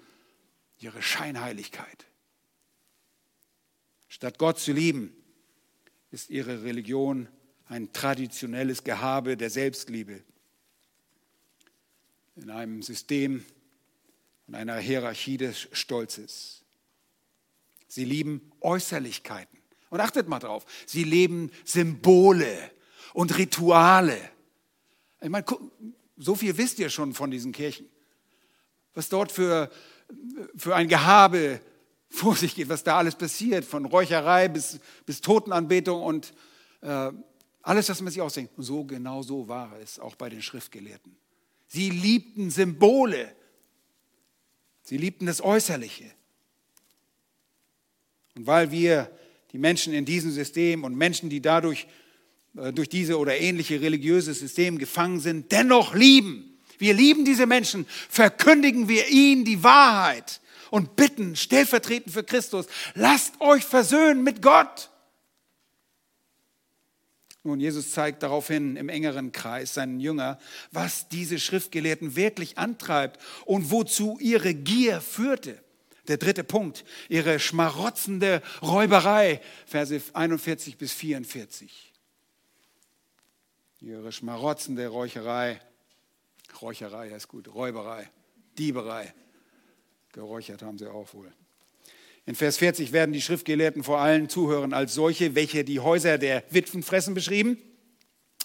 [0.78, 2.06] ihre Scheinheiligkeit.
[4.08, 5.12] Statt Gott zu lieben,
[6.10, 7.28] ist ihre Religion
[7.66, 10.22] ein traditionelles Gehabe der Selbstliebe.
[12.36, 13.44] In einem System
[14.46, 16.62] und einer Hierarchie des Stolzes.
[17.88, 19.58] Sie lieben Äußerlichkeiten.
[19.90, 22.70] Und achtet mal drauf, sie leben Symbole
[23.14, 24.18] und Rituale.
[25.20, 25.44] Ich meine,
[26.16, 27.88] so viel wisst ihr schon von diesen Kirchen.
[28.94, 29.70] Was dort für,
[30.56, 31.60] für ein Gehabe
[32.08, 36.32] vor sich geht, was da alles passiert, von Räucherei bis, bis Totenanbetung und
[36.80, 37.12] äh,
[37.62, 38.56] alles, was man sich ausdenkt.
[38.56, 41.16] Und so genau so war es auch bei den Schriftgelehrten.
[41.66, 43.34] Sie liebten Symbole.
[44.82, 46.10] Sie liebten das Äußerliche.
[48.36, 49.10] Und weil wir
[49.52, 51.86] die Menschen in diesem System und Menschen, die dadurch
[52.56, 56.58] äh, durch diese oder ähnliche religiöse System gefangen sind, dennoch lieben.
[56.78, 63.40] Wir lieben diese Menschen, verkündigen wir ihnen die Wahrheit und bitten stellvertretend für Christus, lasst
[63.40, 64.90] euch versöhnen mit Gott.
[67.44, 70.38] Nun, Jesus zeigt daraufhin im engeren Kreis seinen Jünger,
[70.72, 75.62] was diese Schriftgelehrten wirklich antreibt und wozu ihre Gier führte.
[76.08, 81.92] Der dritte Punkt, ihre schmarotzende Räuberei, Verse 41 bis 44.
[83.80, 85.60] Ihre schmarotzende Räucherei,
[86.60, 88.10] Räucherei heißt gut, Räuberei,
[88.58, 89.14] Dieberei.
[90.12, 91.32] Geräuchert haben sie auch wohl.
[92.24, 96.42] In Vers 40 werden die Schriftgelehrten vor allen Zuhörern als solche, welche die Häuser der
[96.50, 97.58] Witwen fressen, beschrieben.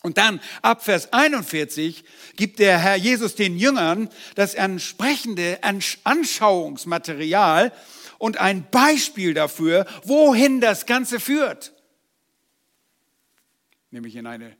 [0.03, 2.03] Und dann ab Vers 41
[2.35, 5.59] gibt der Herr Jesus den Jüngern das entsprechende
[6.03, 7.71] Anschauungsmaterial
[8.17, 11.73] und ein Beispiel dafür, wohin das Ganze führt.
[13.91, 14.57] Nämlich in eine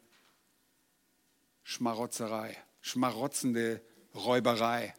[1.64, 3.82] Schmarotzerei, schmarotzende
[4.14, 4.94] Räuberei.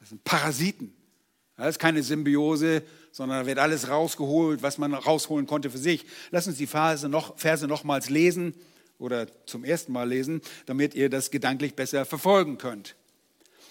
[0.00, 0.94] Das sind Parasiten.
[1.56, 6.06] Das ist keine Symbiose, sondern da wird alles rausgeholt, was man rausholen konnte für sich.
[6.30, 8.54] Lass uns die Verse, noch, Verse nochmals lesen
[8.98, 12.96] oder zum ersten Mal lesen, damit ihr das gedanklich besser verfolgen könnt.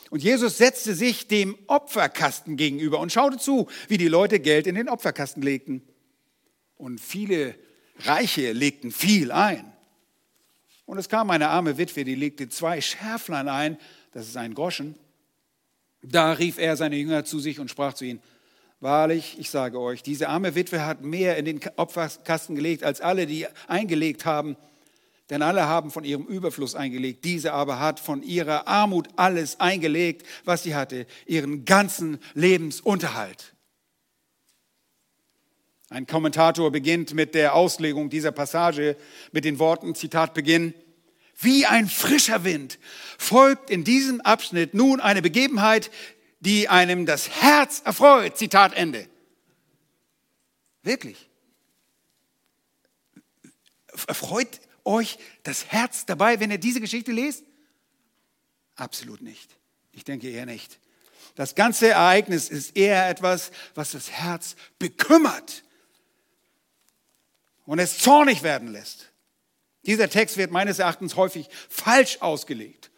[0.10, 4.76] Und Jesus setzte sich dem Opferkasten gegenüber und schaute zu, wie die Leute Geld in
[4.76, 5.82] den Opferkasten legten.
[6.78, 7.56] Und viele
[8.00, 9.74] Reiche legten viel ein.
[10.86, 13.78] Und es kam eine arme Witwe, die legte zwei Schärflein ein,
[14.14, 14.96] das ist ein Groschen.
[16.02, 18.22] Da rief er seine Jünger zu sich und sprach zu ihnen,
[18.80, 23.26] Wahrlich, ich sage euch, diese arme Witwe hat mehr in den Opferkasten gelegt, als alle,
[23.26, 24.56] die eingelegt haben.
[25.30, 27.26] Denn alle haben von ihrem Überfluss eingelegt.
[27.26, 33.54] Diese aber hat von ihrer Armut alles eingelegt, was sie hatte, ihren ganzen Lebensunterhalt.
[35.90, 38.98] Ein Kommentator beginnt mit der Auslegung dieser Passage
[39.32, 40.74] mit den Worten, Zitat Beginn,
[41.40, 42.80] wie ein frischer Wind
[43.18, 45.92] folgt in diesem Abschnitt nun eine Begebenheit,
[46.40, 48.38] die einem das Herz erfreut.
[48.38, 49.08] Zitat Ende.
[50.84, 51.30] Wirklich.
[54.08, 57.44] Erfreut euch das Herz dabei, wenn ihr diese Geschichte lest?
[58.76, 59.58] Absolut nicht.
[59.92, 60.80] Ich denke eher nicht.
[61.36, 65.64] Das ganze Ereignis ist eher etwas, was das Herz bekümmert
[67.66, 69.12] und es zornig werden lässt.
[69.86, 72.92] Dieser Text wird meines Erachtens häufig falsch ausgelegt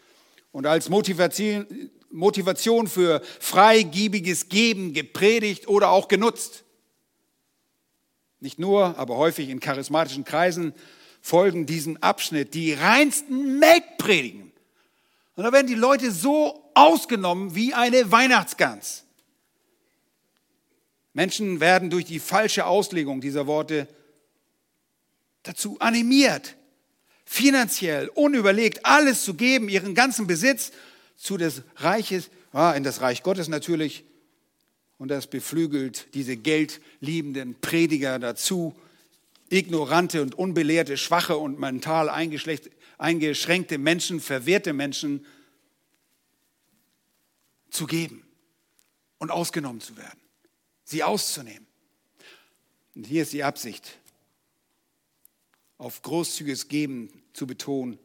[0.51, 6.63] und als Motivation, Motivation für freigiebiges Geben gepredigt oder auch genutzt.
[8.39, 10.73] Nicht nur, aber häufig in charismatischen Kreisen
[11.21, 14.51] folgen diesem Abschnitt die reinsten Melkpredigen.
[15.35, 19.05] Und da werden die Leute so ausgenommen wie eine Weihnachtsgans.
[21.13, 23.87] Menschen werden durch die falsche Auslegung dieser Worte
[25.43, 26.55] dazu animiert,
[27.25, 30.71] finanziell, unüberlegt alles zu geben, ihren ganzen Besitz
[31.15, 34.03] zu des Reiches, ja, in das Reich Gottes natürlich.
[34.97, 38.75] Und das beflügelt diese geldliebenden Prediger dazu,
[39.49, 45.25] ignorante und unbelehrte, schwache und mental eingeschränkte Menschen, verwehrte Menschen
[47.69, 48.25] zu geben
[49.17, 50.19] und ausgenommen zu werden,
[50.83, 51.67] sie auszunehmen.
[52.95, 53.97] Und hier ist die Absicht,
[55.77, 57.97] auf großzügiges Geben zu betonen,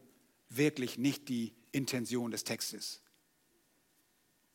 [0.48, 3.00] wirklich nicht die Intention des Textes.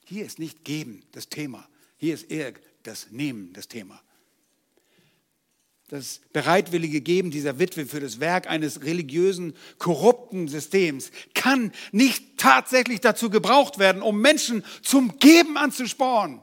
[0.06, 1.68] Hier ist nicht Geben das Thema.
[1.98, 4.02] Hier ist eher das Nehmen das Thema.
[5.90, 13.02] Das bereitwillige Geben dieser Witwe für das Werk eines religiösen, korrupten Systems kann nicht tatsächlich
[13.02, 16.42] dazu gebraucht werden, um Menschen zum Geben anzusporen.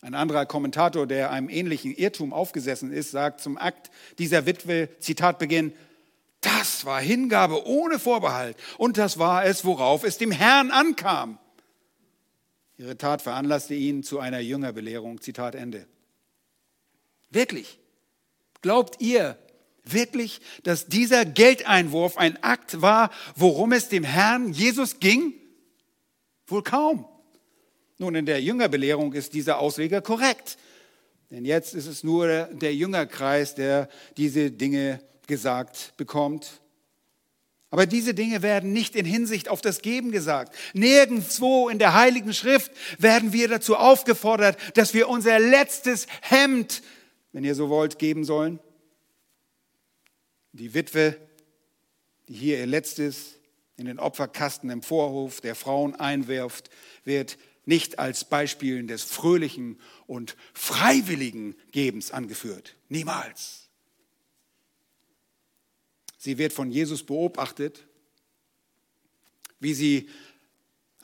[0.00, 5.40] Ein anderer Kommentator, der einem ähnlichen Irrtum aufgesessen ist, sagt zum Akt dieser Witwe, Zitat
[5.40, 5.72] Beginn,
[6.40, 11.38] das war Hingabe ohne Vorbehalt und das war es, worauf es dem Herrn ankam.
[12.78, 15.20] Ihre Tat veranlasste ihn zu einer Jüngerbelehrung.
[15.20, 15.88] Zitat Ende.
[17.34, 17.78] Wirklich?
[18.62, 19.36] Glaubt ihr
[19.84, 25.34] wirklich, dass dieser Geldeinwurf ein Akt war, worum es dem Herrn Jesus ging?
[26.46, 27.06] Wohl kaum.
[27.98, 30.56] Nun, in der Jüngerbelehrung ist dieser Ausleger korrekt.
[31.30, 36.60] Denn jetzt ist es nur der Jüngerkreis, der diese Dinge gesagt bekommt.
[37.70, 40.54] Aber diese Dinge werden nicht in Hinsicht auf das Geben gesagt.
[40.74, 46.82] Nirgendwo in der Heiligen Schrift werden wir dazu aufgefordert, dass wir unser letztes Hemd,
[47.34, 48.60] wenn ihr so wollt, geben sollen.
[50.52, 51.20] Die Witwe,
[52.28, 53.34] die hier ihr letztes
[53.76, 56.70] in den Opferkasten im Vorhof der Frauen einwirft,
[57.02, 62.76] wird nicht als Beispielen des fröhlichen und freiwilligen Gebens angeführt.
[62.88, 63.68] Niemals.
[66.16, 67.84] Sie wird von Jesus beobachtet,
[69.58, 70.08] wie sie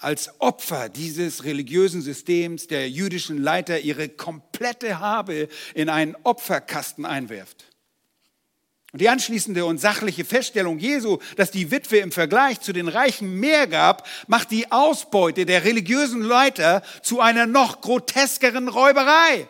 [0.00, 7.66] als Opfer dieses religiösen Systems der jüdischen Leiter ihre komplette Habe in einen Opferkasten einwirft.
[8.92, 13.38] Und die anschließende und sachliche Feststellung Jesu, dass die Witwe im Vergleich zu den Reichen
[13.38, 19.46] mehr gab, macht die Ausbeute der religiösen Leiter zu einer noch groteskeren Räuberei.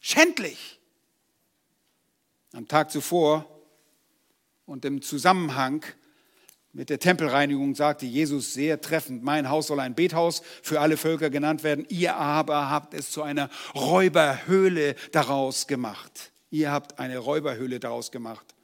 [0.00, 0.78] Schändlich.
[2.52, 3.46] Am Tag zuvor
[4.66, 5.84] und im Zusammenhang
[6.72, 11.28] mit der Tempelreinigung sagte Jesus sehr treffend, mein Haus soll ein Bethaus für alle Völker
[11.28, 16.30] genannt werden, ihr aber habt es zu einer Räuberhöhle daraus gemacht.
[16.50, 18.54] Ihr habt eine Räuberhöhle daraus gemacht.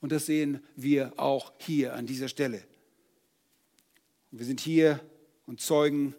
[0.00, 2.62] Und das sehen wir auch hier an dieser Stelle.
[4.30, 5.00] wir sind hier
[5.46, 6.14] und Zeugen,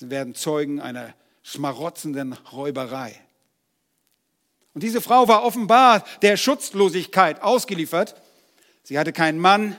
[0.00, 3.20] werden Zeugen einer schmarotzenden Räuberei.
[4.74, 8.20] Und diese Frau war offenbar der Schutzlosigkeit ausgeliefert.
[8.84, 9.76] Sie hatte keinen Mann,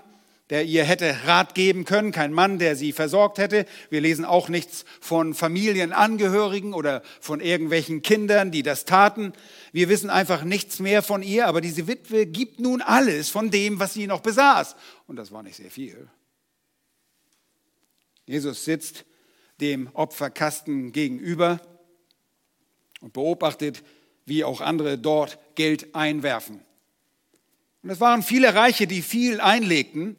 [0.49, 3.65] der ihr hätte Rat geben können, kein Mann, der sie versorgt hätte.
[3.89, 9.33] Wir lesen auch nichts von Familienangehörigen oder von irgendwelchen Kindern, die das taten.
[9.71, 13.79] Wir wissen einfach nichts mehr von ihr, aber diese Witwe gibt nun alles von dem,
[13.79, 14.75] was sie noch besaß.
[15.07, 16.07] Und das war nicht sehr viel.
[18.25, 19.05] Jesus sitzt
[19.61, 21.61] dem Opferkasten gegenüber
[23.01, 23.83] und beobachtet,
[24.25, 26.64] wie auch andere dort Geld einwerfen.
[27.85, 30.15] Und es waren viele Reiche, die viel einlegten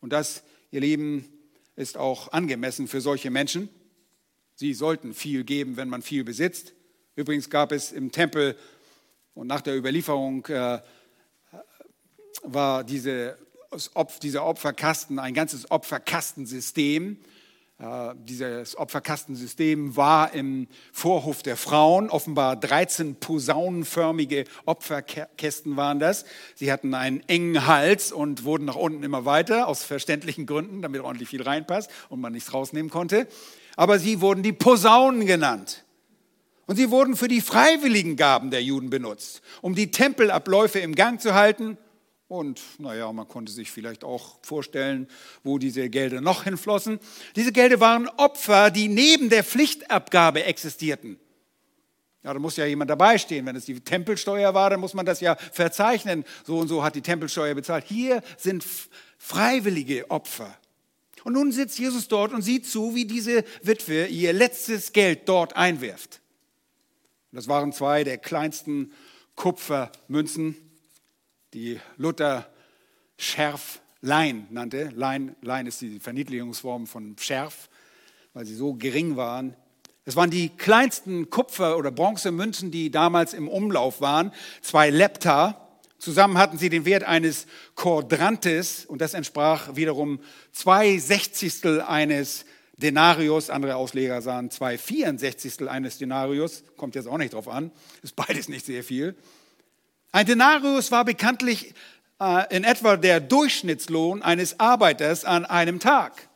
[0.00, 1.24] und das, ihr Lieben,
[1.74, 3.70] ist auch angemessen für solche Menschen.
[4.54, 6.74] Sie sollten viel geben, wenn man viel besitzt.
[7.16, 8.58] Übrigens gab es im Tempel
[9.32, 10.80] und nach der Überlieferung äh,
[12.42, 13.38] war diese,
[14.22, 17.16] dieser Opferkasten ein ganzes Opferkastensystem.
[17.78, 22.08] Äh, dieses Opferkastensystem war im Vorhof der Frauen.
[22.08, 26.24] Offenbar 13 posaunenförmige Opferkästen waren das.
[26.54, 31.00] Sie hatten einen engen Hals und wurden nach unten immer weiter, aus verständlichen Gründen, damit
[31.00, 33.26] ordentlich viel reinpasst und man nichts rausnehmen konnte.
[33.76, 35.84] Aber sie wurden die Posaunen genannt.
[36.66, 41.20] Und sie wurden für die freiwilligen Gaben der Juden benutzt, um die Tempelabläufe im Gang
[41.20, 41.76] zu halten
[42.38, 45.08] und naja, man konnte sich vielleicht auch vorstellen,
[45.42, 46.98] wo diese Gelder noch hinflossen.
[47.36, 51.18] Diese Gelder waren Opfer, die neben der Pflichtabgabe existierten.
[52.22, 53.44] Ja, da muss ja jemand dabei stehen.
[53.46, 56.24] Wenn es die Tempelsteuer war, dann muss man das ja verzeichnen.
[56.44, 57.84] So und so hat die Tempelsteuer bezahlt.
[57.86, 58.64] Hier sind
[59.18, 60.56] freiwillige Opfer.
[61.22, 65.54] Und nun sitzt Jesus dort und sieht zu, wie diese Witwe ihr letztes Geld dort
[65.56, 66.20] einwirft.
[67.32, 68.92] Das waren zwei der kleinsten
[69.34, 70.56] Kupfermünzen
[71.54, 72.46] die Luther
[73.16, 74.90] Schärflein nannte.
[74.94, 77.68] Lein, Lein ist die Verniedlichungsform von Schärf,
[78.34, 79.54] weil sie so gering waren.
[80.04, 84.32] Es waren die kleinsten Kupfer- oder Bronzemünzen, die damals im Umlauf waren.
[84.60, 85.60] Zwei Lepta.
[85.98, 87.46] Zusammen hatten sie den Wert eines
[87.76, 90.18] Quadrantes und das entsprach wiederum
[90.52, 92.44] zwei Sechzigstel eines
[92.76, 93.48] Denarius.
[93.48, 96.64] Andere Ausleger sahen zwei Vierundsechzigstel eines Denarius.
[96.76, 97.70] Kommt jetzt auch nicht drauf an.
[98.02, 99.16] Ist beides nicht sehr viel.
[100.14, 101.74] Ein Denarius war bekanntlich
[102.20, 106.28] äh, in etwa der Durchschnittslohn eines Arbeiters an einem Tag.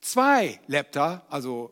[0.00, 1.70] Zwei Lepta, also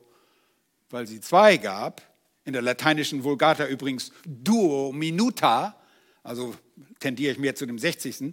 [0.89, 2.01] weil sie zwei gab,
[2.45, 5.75] in der lateinischen Vulgata übrigens duo minuta,
[6.23, 6.55] also
[7.01, 8.33] tendiere ich mehr zu dem 60.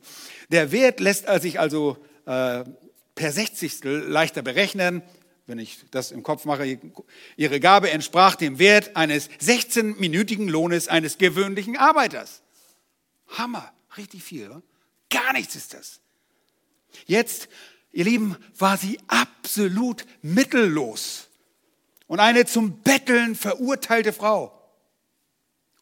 [0.49, 1.97] Der Wert lässt sich also
[2.27, 2.63] äh,
[3.15, 5.01] per Sechzigstel leichter berechnen
[5.45, 6.79] wenn ich das im Kopf mache,
[7.35, 12.41] ihre Gabe entsprach dem Wert eines 16-minütigen Lohnes eines gewöhnlichen Arbeiters.
[13.27, 14.47] Hammer, richtig viel.
[14.47, 14.61] Oder?
[15.09, 15.99] Gar nichts ist das.
[17.05, 17.49] Jetzt,
[17.91, 21.29] ihr Lieben, war sie absolut mittellos
[22.07, 24.59] und eine zum Betteln verurteilte Frau.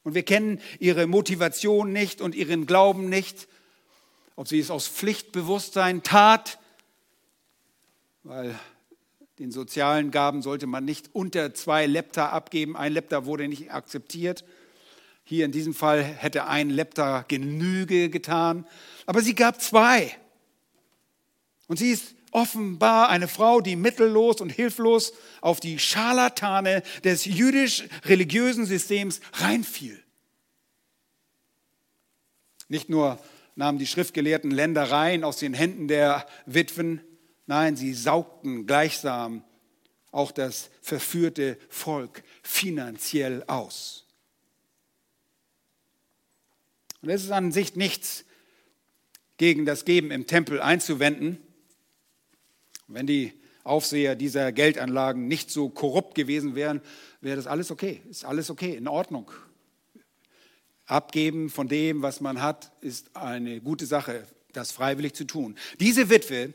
[0.04, 3.48] Und wir kennen ihre Motivation nicht und ihren Glauben nicht,
[4.36, 6.58] ob sie es aus Pflichtbewusstsein tat,
[8.24, 8.58] weil
[9.42, 12.78] den sozialen Gaben sollte man nicht unter zwei Lepta abgeben.
[12.78, 14.46] Ein Lepta wurde nicht akzeptiert.
[15.24, 18.68] Hier in diesem Fall hätte ein Lepta Genüge getan.
[19.08, 20.16] Aber sie gab zwei.
[21.66, 25.12] Und sie ist offenbar eine Frau, die mittellos und hilflos
[25.42, 30.04] auf die Scharlatane des jüdisch-religiösen Systems reinfiel.
[32.68, 33.18] Nicht nur
[33.56, 37.02] nahmen die Schriftgelehrten Ländereien aus den Händen der Witwen,
[37.52, 39.44] Nein, sie saugten gleichsam
[40.12, 44.06] auch das verführte Volk finanziell aus.
[47.02, 48.24] Und es ist an sich nichts
[49.36, 51.40] gegen das Geben im Tempel einzuwenden.
[52.88, 53.34] Wenn die
[53.66, 56.80] Aufseher dieser Geldanlagen nicht so korrupt gewesen wären,
[57.20, 58.02] wäre das alles okay.
[58.10, 59.30] Ist alles okay, in Ordnung.
[60.86, 65.58] Abgeben von dem, was man hat, ist eine gute Sache, das freiwillig zu tun.
[65.82, 66.54] Diese Witwe,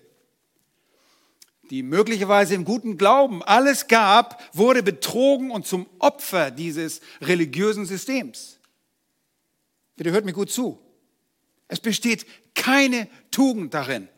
[1.71, 8.59] die möglicherweise im guten Glauben alles gab, wurde betrogen und zum Opfer dieses religiösen Systems.
[9.97, 10.79] Bitte hört mir gut zu.
[11.69, 14.09] Es besteht keine Tugend darin,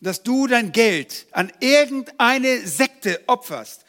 [0.00, 3.84] dass du dein Geld an irgendeine Sekte opferst.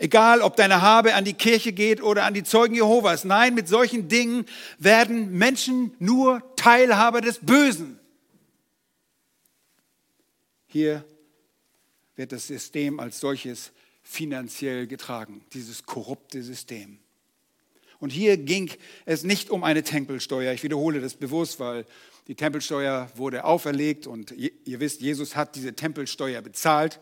[0.00, 3.24] Egal, ob deine Habe an die Kirche geht oder an die Zeugen Jehovas.
[3.24, 4.46] Nein, mit solchen Dingen
[4.78, 7.98] werden Menschen nur Teilhaber des Bösen.
[10.68, 11.04] Hier
[12.18, 16.98] wird das System als solches finanziell getragen, dieses korrupte System.
[18.00, 18.70] Und hier ging
[19.06, 20.52] es nicht um eine Tempelsteuer.
[20.52, 21.84] Ich wiederhole das bewusst, weil
[22.26, 27.00] die Tempelsteuer wurde auferlegt und ihr wisst, Jesus hat diese Tempelsteuer bezahlt,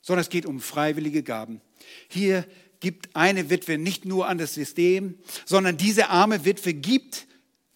[0.00, 1.60] sondern es geht um freiwillige Gaben.
[2.08, 2.46] Hier
[2.80, 7.26] gibt eine Witwe nicht nur an das System, sondern diese arme Witwe gibt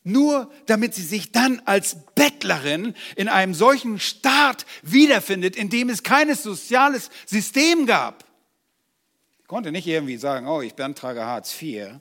[0.04, 6.02] nur damit sie sich dann als Bettlerin in einem solchen Staat wiederfindet, in dem es
[6.02, 8.24] kein soziales System gab.
[9.40, 12.00] Ich konnte nicht irgendwie sagen, oh, ich beantrage Hartz IV.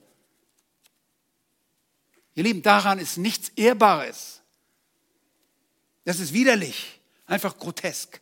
[2.36, 4.42] Ihr Lieben, daran ist nichts Ehrbares.
[6.06, 8.22] Das ist widerlich, einfach grotesk.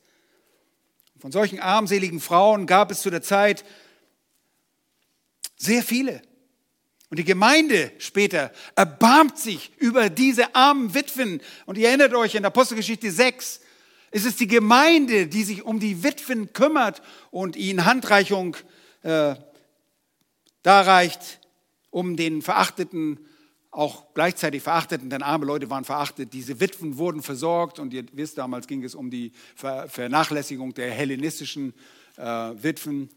[1.19, 3.65] Von solchen armseligen Frauen gab es zu der Zeit
[5.57, 6.21] sehr viele.
[7.09, 11.41] Und die Gemeinde später erbarmt sich über diese armen Witwen.
[11.65, 13.61] Und ihr erinnert euch in Apostelgeschichte 6,
[14.11, 17.01] ist es die Gemeinde, die sich um die Witwen kümmert
[17.31, 18.55] und ihnen Handreichung
[19.03, 19.35] äh,
[20.63, 21.39] darreicht,
[21.91, 23.19] um den Verachteten,
[23.71, 26.33] auch gleichzeitig Verachteten, denn arme Leute waren verachtet.
[26.33, 31.73] Diese Witwen wurden versorgt und ihr wisst, damals ging es um die Vernachlässigung der hellenistischen
[32.15, 33.09] äh, Witwen.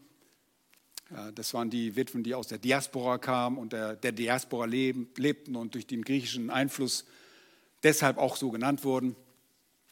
[1.35, 5.57] Das waren die Witwen, die aus der Diaspora kamen und der, der Diaspora leben, lebten
[5.57, 7.07] und durch den griechischen Einfluss
[7.83, 9.17] deshalb auch so genannt wurden.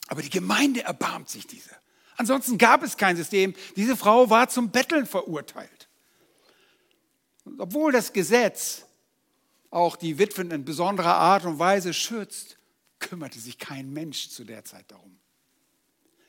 [0.08, 1.76] Aber die Gemeinde erbarmt sich dieser.
[2.16, 3.54] Ansonsten gab es kein System.
[3.76, 5.88] Diese Frau war zum Betteln verurteilt.
[7.44, 8.86] Und obwohl das Gesetz
[9.70, 12.58] auch die Witwen in besonderer Art und Weise schützt,
[12.98, 15.18] kümmerte sich kein Mensch zu der Zeit darum.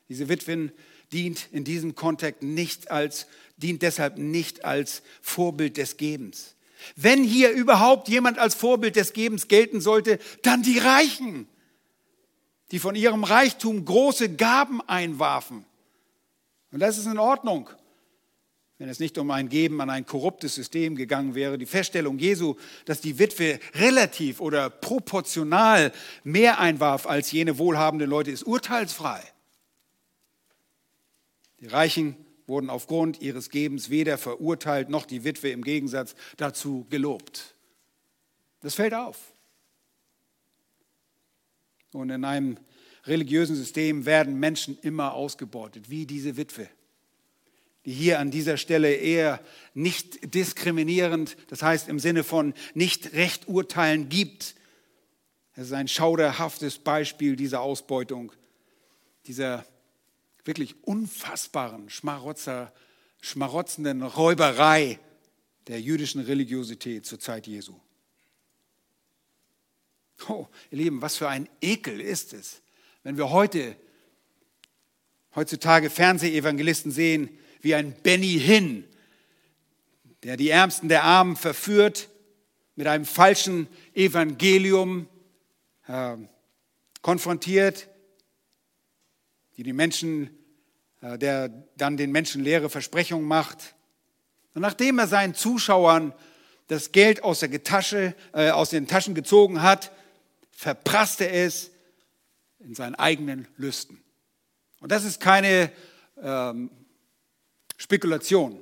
[0.10, 0.72] Diese Witwen
[1.12, 3.28] dient in diesem Kontext nicht als,
[3.58, 6.56] dient deshalb nicht als Vorbild des Gebens.
[6.96, 11.48] Wenn hier überhaupt jemand als Vorbild des Gebens gelten sollte, dann die Reichen,
[12.72, 15.66] die von ihrem Reichtum große Gaben einwarfen.
[16.72, 17.70] Und das ist in Ordnung,
[18.78, 21.58] wenn es nicht um ein Geben an ein korruptes System gegangen wäre.
[21.58, 22.56] Die Feststellung Jesu,
[22.86, 25.92] dass die Witwe relativ oder proportional
[26.24, 29.24] mehr einwarf als jene wohlhabenden Leute, ist urteilsfrei.
[31.60, 32.16] Die Reichen
[32.48, 37.56] wurden aufgrund ihres Gebens weder verurteilt noch die Witwe im Gegensatz dazu gelobt.
[38.62, 39.34] Das fällt auf.
[41.92, 42.58] Und in einem
[43.06, 46.70] religiösen System werden Menschen immer ausgebeutet, wie diese Witwe,
[47.86, 49.42] die hier an dieser Stelle eher
[49.74, 54.56] nicht diskriminierend, das heißt im Sinne von nicht recht urteilen gibt.
[55.54, 58.32] Es ist ein schauderhaftes Beispiel dieser Ausbeutung,
[59.26, 59.66] dieser
[60.48, 62.74] wirklich unfassbaren Schmarotzer,
[63.22, 65.00] schmarotzenden Räuberei
[65.68, 67.76] der jüdischen Religiosität zur Zeit Jesu.
[70.28, 72.62] Oh, ihr Lieben, was für ein Ekel ist es,
[73.04, 73.76] wenn wir heute,
[75.36, 77.30] heutzutage Fernsehevangelisten sehen,
[77.62, 78.86] wie ein Benny Hinn,
[80.24, 82.10] der die Ärmsten der Armen verführt,
[82.76, 85.08] mit einem falschen Evangelium
[85.88, 86.16] äh,
[87.02, 87.90] konfrontiert,
[89.58, 90.37] die die Menschen
[91.02, 93.76] der dann den Menschen leere Versprechungen macht.
[94.54, 96.14] Und nachdem er seinen Zuschauern
[96.68, 99.92] das Geld aus, der Tasche, äh, aus den Taschen gezogen hat,
[100.52, 101.72] verprasst er es
[102.60, 104.02] in seinen eigenen Lüsten.
[104.80, 105.72] Und das ist keine
[106.22, 106.70] ähm,
[107.78, 108.62] Spekulation.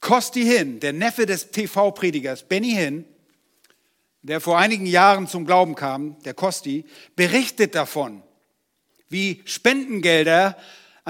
[0.00, 3.04] Kosti Hin, der Neffe des TV-Predigers Benny Hin,
[4.22, 6.84] der vor einigen Jahren zum Glauben kam, der Kosti,
[7.16, 8.22] berichtet davon,
[9.08, 10.56] wie Spendengelder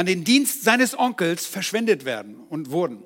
[0.00, 3.04] an den Dienst seines Onkels verschwendet werden und wurden.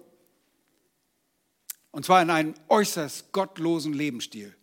[1.91, 4.55] Und zwar in einem äußerst gottlosen Lebensstil.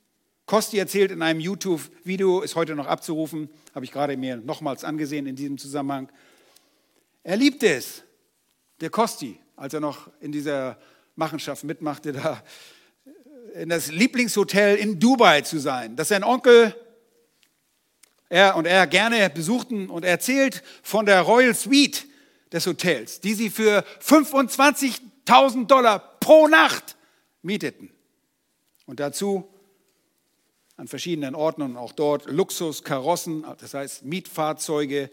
[0.45, 5.25] Kosti erzählt in einem YouTube-Video, ist heute noch abzurufen, habe ich gerade mir nochmals angesehen
[5.25, 6.09] in diesem Zusammenhang.
[7.23, 8.03] Er liebte es,
[8.79, 10.77] der Kosti, als er noch in dieser
[11.17, 12.41] Machenschaft mitmachte, da
[13.55, 16.73] in das Lieblingshotel in Dubai zu sein, das sein Onkel
[18.29, 22.05] er und er gerne besuchten und er erzählt von der Royal Suite,
[22.51, 26.97] des Hotels, die sie für 25.000 Dollar pro Nacht
[27.41, 27.91] mieteten.
[28.85, 29.47] Und dazu
[30.75, 35.11] an verschiedenen Orten und auch dort Luxuskarossen, das heißt Mietfahrzeuge,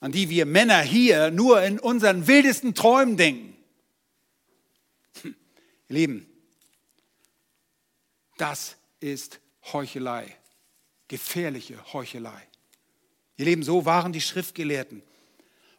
[0.00, 3.56] an die wir Männer hier nur in unseren wildesten Träumen denken.
[5.24, 5.34] Ihr
[5.88, 6.26] Lieben,
[8.36, 9.40] das ist
[9.72, 10.36] Heuchelei,
[11.08, 12.46] gefährliche Heuchelei.
[13.38, 15.02] Ihr Lieben, so waren die Schriftgelehrten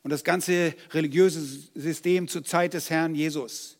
[0.03, 1.41] und das ganze religiöse
[1.75, 3.77] System zur Zeit des Herrn Jesus.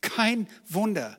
[0.00, 1.18] Kein Wunder,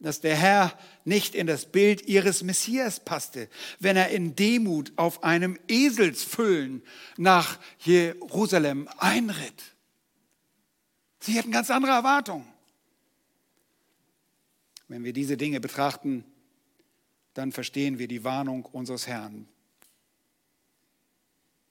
[0.00, 3.48] dass der Herr nicht in das Bild ihres Messias passte,
[3.80, 6.82] wenn er in Demut auf einem Eselsfüllen
[7.16, 9.74] nach Jerusalem einritt.
[11.20, 12.46] Sie hatten ganz andere Erwartungen.
[14.86, 16.24] Wenn wir diese Dinge betrachten,
[17.34, 19.48] dann verstehen wir die Warnung unseres Herrn.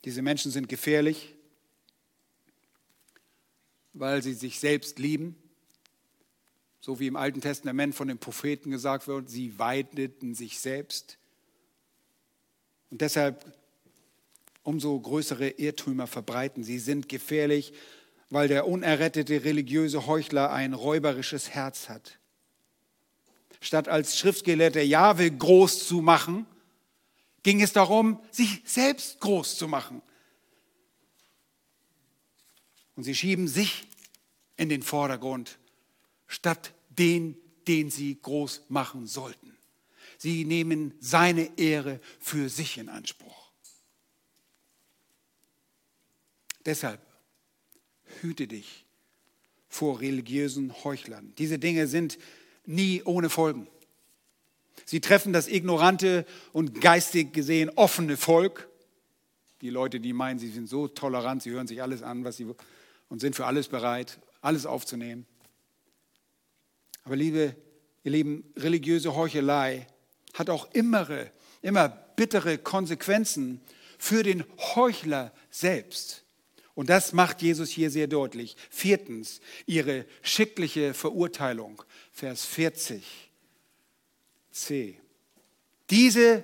[0.06, 1.37] Diese Menschen sind gefährlich,
[4.00, 5.36] weil sie sich selbst lieben
[6.88, 11.18] so wie im Alten Testament von den Propheten gesagt wird, sie weideten sich selbst.
[12.90, 13.54] Und deshalb
[14.64, 16.64] umso größere Irrtümer verbreiten.
[16.64, 17.74] Sie sind gefährlich,
[18.30, 22.20] weil der unerrettete religiöse Heuchler ein räuberisches Herz hat.
[23.60, 26.46] Statt als Schriftgelehrter Jahwe groß zu machen,
[27.44, 30.02] ging es darum, sich selbst groß zu machen.
[32.98, 33.88] Und sie schieben sich
[34.58, 35.60] in den Vordergrund,
[36.26, 37.38] statt den,
[37.68, 39.56] den sie groß machen sollten.
[40.18, 43.52] Sie nehmen seine Ehre für sich in Anspruch.
[46.66, 47.00] Deshalb
[48.22, 48.84] hüte dich
[49.70, 51.34] vor religiösen Heuchlern.
[51.38, 52.18] Diese Dinge sind
[52.66, 53.68] nie ohne Folgen.
[54.86, 58.68] Sie treffen das ignorante und geistig gesehen offene Volk.
[59.62, 62.48] Die Leute, die meinen, sie sind so tolerant, sie hören sich alles an, was sie
[63.10, 65.26] und sind für alles bereit, alles aufzunehmen.
[67.04, 67.56] Aber liebe,
[68.04, 69.88] ihr Lieben, religiöse Heuchelei
[70.34, 71.08] hat auch immer,
[71.62, 73.62] immer bittere Konsequenzen
[73.98, 74.44] für den
[74.76, 76.24] Heuchler selbst.
[76.76, 78.56] Und das macht Jesus hier sehr deutlich.
[78.70, 81.82] Viertens, ihre schickliche Verurteilung.
[82.12, 83.32] Vers 40
[84.52, 85.00] c.
[85.90, 86.44] Diese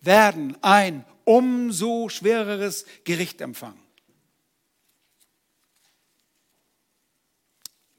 [0.00, 3.80] werden ein umso schwereres Gericht empfangen.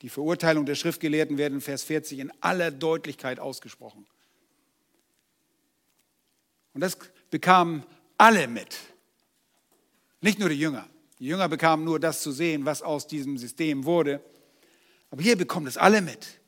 [0.02, 4.08] Die Verurteilung der Schriftgelehrten werden in Vers 40 in aller Deutlichkeit ausgesprochen.
[6.74, 6.98] Und das
[7.30, 7.84] bekamen
[8.18, 8.78] alle mit.
[10.22, 10.88] Nicht nur die Jünger.
[11.20, 14.24] Die Jünger bekamen nur das zu sehen, was aus diesem System wurde.
[15.12, 16.40] Aber hier bekommen es alle mit.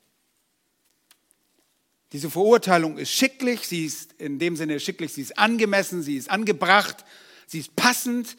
[2.11, 6.29] Diese Verurteilung ist schicklich, sie ist in dem Sinne schicklich, sie ist angemessen, sie ist
[6.29, 7.03] angebracht,
[7.47, 8.37] sie ist passend.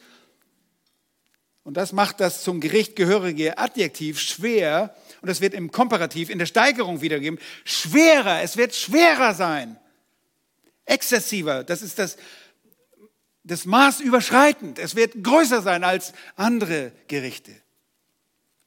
[1.65, 6.37] Und das macht das zum Gericht gehörige Adjektiv schwer, und das wird im Komparativ, in
[6.37, 9.75] der Steigerung wiedergegeben, schwerer, es wird schwerer sein.
[10.85, 12.17] Exzessiver, das ist das,
[13.43, 14.77] das Maß überschreitend.
[14.77, 17.51] Es wird größer sein als andere Gerichte.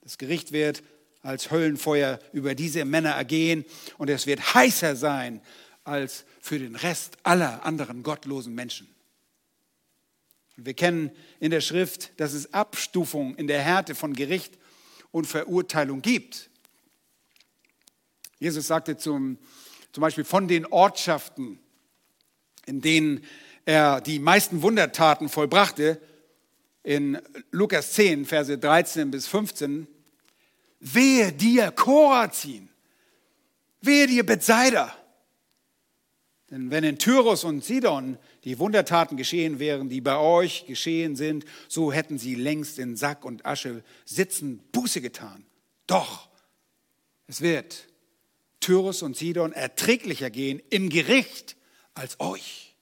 [0.03, 0.83] Das Gericht wird
[1.23, 3.65] als Höllenfeuer über diese Männer ergehen
[3.99, 5.41] und es wird heißer sein
[5.85, 8.89] als für den Rest aller anderen gottlosen Menschen.
[10.61, 14.59] Wir kennen in der Schrift, dass es Abstufungen in der Härte von Gericht
[15.13, 16.51] und Verurteilung gibt.
[18.41, 19.39] Jesus sagte zum,
[19.93, 21.61] zum Beispiel von den Ortschaften,
[22.67, 23.25] in denen
[23.65, 26.01] er die meisten Wundertaten vollbrachte,
[26.83, 27.21] in
[27.53, 29.87] Lukas 10, Verse 13 bis 15,
[30.81, 32.69] wehe dir Korazin,
[33.81, 34.93] wehe dir Bethsaida.
[36.51, 41.45] Denn wenn in Tyrus und Sidon die Wundertaten geschehen wären, die bei euch geschehen sind,
[41.69, 45.45] so hätten sie längst in Sack und Asche sitzen Buße getan.
[45.87, 46.29] Doch
[47.27, 47.89] es wird
[48.61, 51.57] Tyrus und Sidon erträglicher gehen im Gericht
[51.95, 52.75] als euch.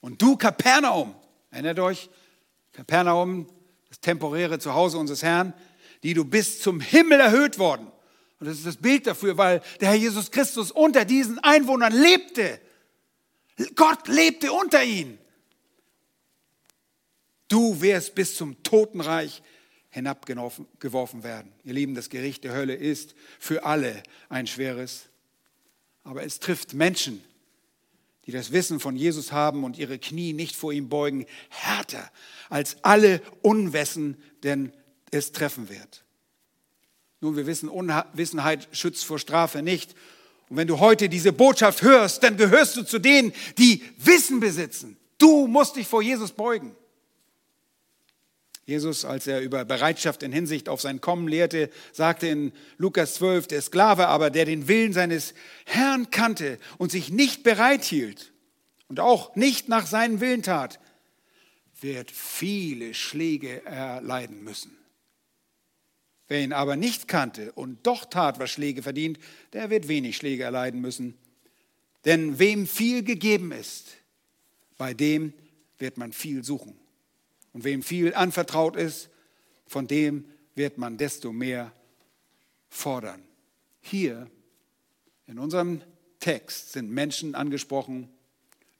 [0.00, 1.14] Und du, Kapernaum,
[1.50, 2.10] erinnert euch,
[2.72, 3.46] Kapernaum,
[3.88, 5.54] das temporäre Zuhause unseres Herrn,
[6.02, 7.86] die du bist zum Himmel erhöht worden.
[8.40, 12.60] Und das ist das Bild dafür, weil der Herr Jesus Christus unter diesen Einwohnern lebte.
[13.74, 15.18] Gott lebte unter ihnen.
[17.48, 19.42] Du wirst bis zum Totenreich
[19.90, 21.52] hinabgeworfen werden.
[21.64, 25.10] Ihr Lieben, das Gericht der Hölle ist für alle ein schweres,
[26.02, 27.22] aber es trifft Menschen,
[28.24, 32.10] die das Wissen von Jesus haben und ihre Knie nicht vor ihm beugen, härter
[32.48, 34.72] als alle Unwissen, denn
[35.10, 36.04] es treffen wird.
[37.20, 39.94] Nun, wir wissen, Unwissenheit schützt vor Strafe nicht.
[40.52, 44.98] Und wenn du heute diese Botschaft hörst, dann gehörst du zu denen, die Wissen besitzen.
[45.16, 46.76] Du musst dich vor Jesus beugen.
[48.66, 53.46] Jesus, als er über Bereitschaft in Hinsicht auf sein Kommen lehrte, sagte in Lukas 12,
[53.46, 55.32] der Sklave aber, der den Willen seines
[55.64, 58.34] Herrn kannte und sich nicht bereit hielt
[58.88, 60.80] und auch nicht nach seinem Willen tat,
[61.80, 64.81] wird viele Schläge erleiden müssen.
[66.32, 69.18] Wer ihn aber nicht kannte und doch tat, was Schläge verdient,
[69.52, 71.18] der wird wenig Schläge erleiden müssen.
[72.06, 73.98] Denn wem viel gegeben ist,
[74.78, 75.34] bei dem
[75.76, 76.74] wird man viel suchen.
[77.52, 79.10] Und wem viel anvertraut ist,
[79.66, 80.24] von dem
[80.54, 81.70] wird man desto mehr
[82.70, 83.22] fordern.
[83.82, 84.26] Hier
[85.26, 85.82] in unserem
[86.18, 88.08] Text sind Menschen angesprochen,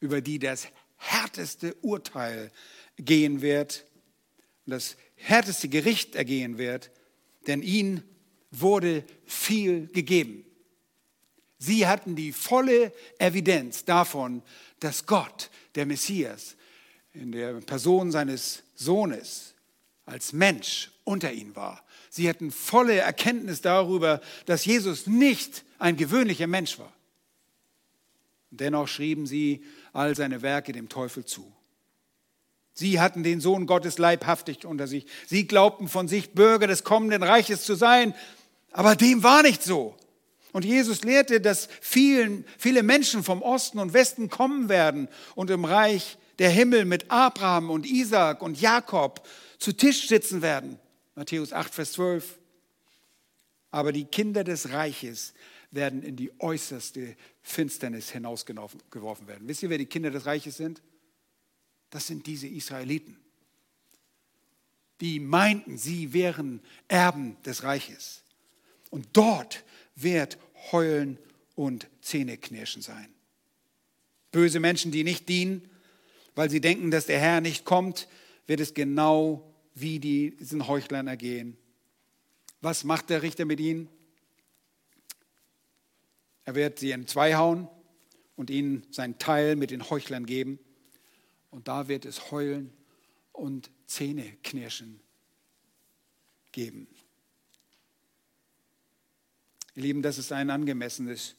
[0.00, 2.50] über die das härteste Urteil
[2.96, 3.84] gehen wird
[4.66, 6.90] das härteste Gericht ergehen wird,
[7.46, 8.02] denn ihnen
[8.50, 10.44] wurde viel gegeben.
[11.58, 14.42] Sie hatten die volle Evidenz davon,
[14.80, 16.56] dass Gott, der Messias,
[17.12, 19.54] in der Person seines Sohnes
[20.04, 21.84] als Mensch unter ihnen war.
[22.10, 26.92] Sie hatten volle Erkenntnis darüber, dass Jesus nicht ein gewöhnlicher Mensch war.
[28.50, 31.50] Dennoch schrieben sie all seine Werke dem Teufel zu.
[32.74, 35.06] Sie hatten den Sohn Gottes leibhaftig unter sich.
[35.26, 38.14] Sie glaubten von sich, Bürger des kommenden Reiches zu sein.
[38.70, 39.94] Aber dem war nicht so.
[40.52, 45.64] Und Jesus lehrte, dass vielen, viele Menschen vom Osten und Westen kommen werden und im
[45.64, 49.26] Reich der Himmel mit Abraham und Isaac und Jakob
[49.58, 50.78] zu Tisch sitzen werden.
[51.14, 52.38] Matthäus 8, Vers 12.
[53.70, 55.32] Aber die Kinder des Reiches
[55.70, 59.48] werden in die äußerste Finsternis hinausgeworfen werden.
[59.48, 60.82] Wisst ihr, wer die Kinder des Reiches sind?
[61.92, 63.18] Das sind diese Israeliten.
[65.02, 68.22] Die meinten, sie wären Erben des Reiches.
[68.88, 69.62] Und dort
[69.94, 70.38] wird
[70.72, 71.18] Heulen
[71.54, 73.08] und Zähneknirschen sein.
[74.30, 75.68] Böse Menschen, die nicht dienen,
[76.34, 78.08] weil sie denken, dass der Herr nicht kommt,
[78.46, 81.58] wird es genau wie diesen Heuchlern ergehen.
[82.62, 83.90] Was macht der Richter mit ihnen?
[86.46, 87.68] Er wird sie in hauen
[88.34, 90.58] und ihnen seinen Teil mit den Heuchlern geben.
[91.52, 92.72] Und da wird es Heulen
[93.30, 94.98] und Zähneknirschen
[96.50, 96.88] geben.
[99.76, 101.36] Ihr Lieben, das ist ein angemessenes,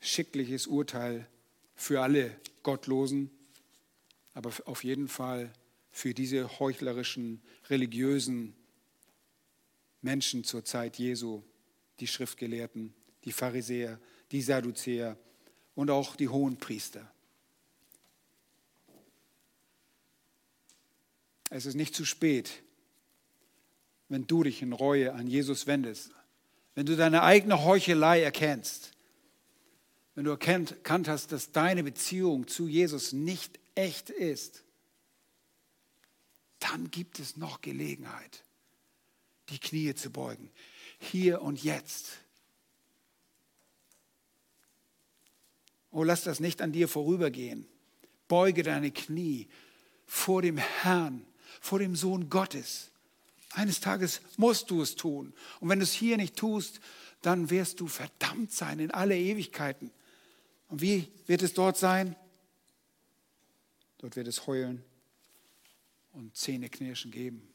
[0.00, 1.28] schickliches Urteil
[1.76, 2.34] für alle
[2.64, 3.30] Gottlosen
[4.36, 5.50] aber auf jeden Fall
[5.90, 7.40] für diese heuchlerischen,
[7.70, 8.54] religiösen
[10.02, 11.42] Menschen zur Zeit Jesu,
[12.00, 12.92] die Schriftgelehrten,
[13.24, 13.98] die Pharisäer,
[14.30, 15.16] die Sadduzäer
[15.74, 17.10] und auch die Hohenpriester.
[21.50, 22.62] Es ist nicht zu spät,
[24.08, 26.10] wenn du dich in Reue an Jesus wendest,
[26.74, 28.92] wenn du deine eigene Heuchelei erkennst,
[30.14, 34.64] wenn du erkannt hast, dass deine Beziehung zu Jesus nicht echt ist,
[36.58, 38.42] dann gibt es noch Gelegenheit,
[39.50, 40.50] die Knie zu beugen.
[40.98, 42.18] Hier und jetzt.
[45.90, 47.66] Oh, lass das nicht an dir vorübergehen.
[48.26, 49.48] Beuge deine Knie
[50.06, 51.26] vor dem Herrn,
[51.66, 52.90] vor dem Sohn Gottes.
[53.52, 55.32] Eines Tages musst du es tun.
[55.60, 56.80] Und wenn du es hier nicht tust,
[57.22, 59.90] dann wirst du verdammt sein in alle Ewigkeiten.
[60.68, 62.16] Und wie wird es dort sein?
[63.98, 64.84] Dort wird es Heulen
[66.12, 67.48] und Zähneknirschen geben.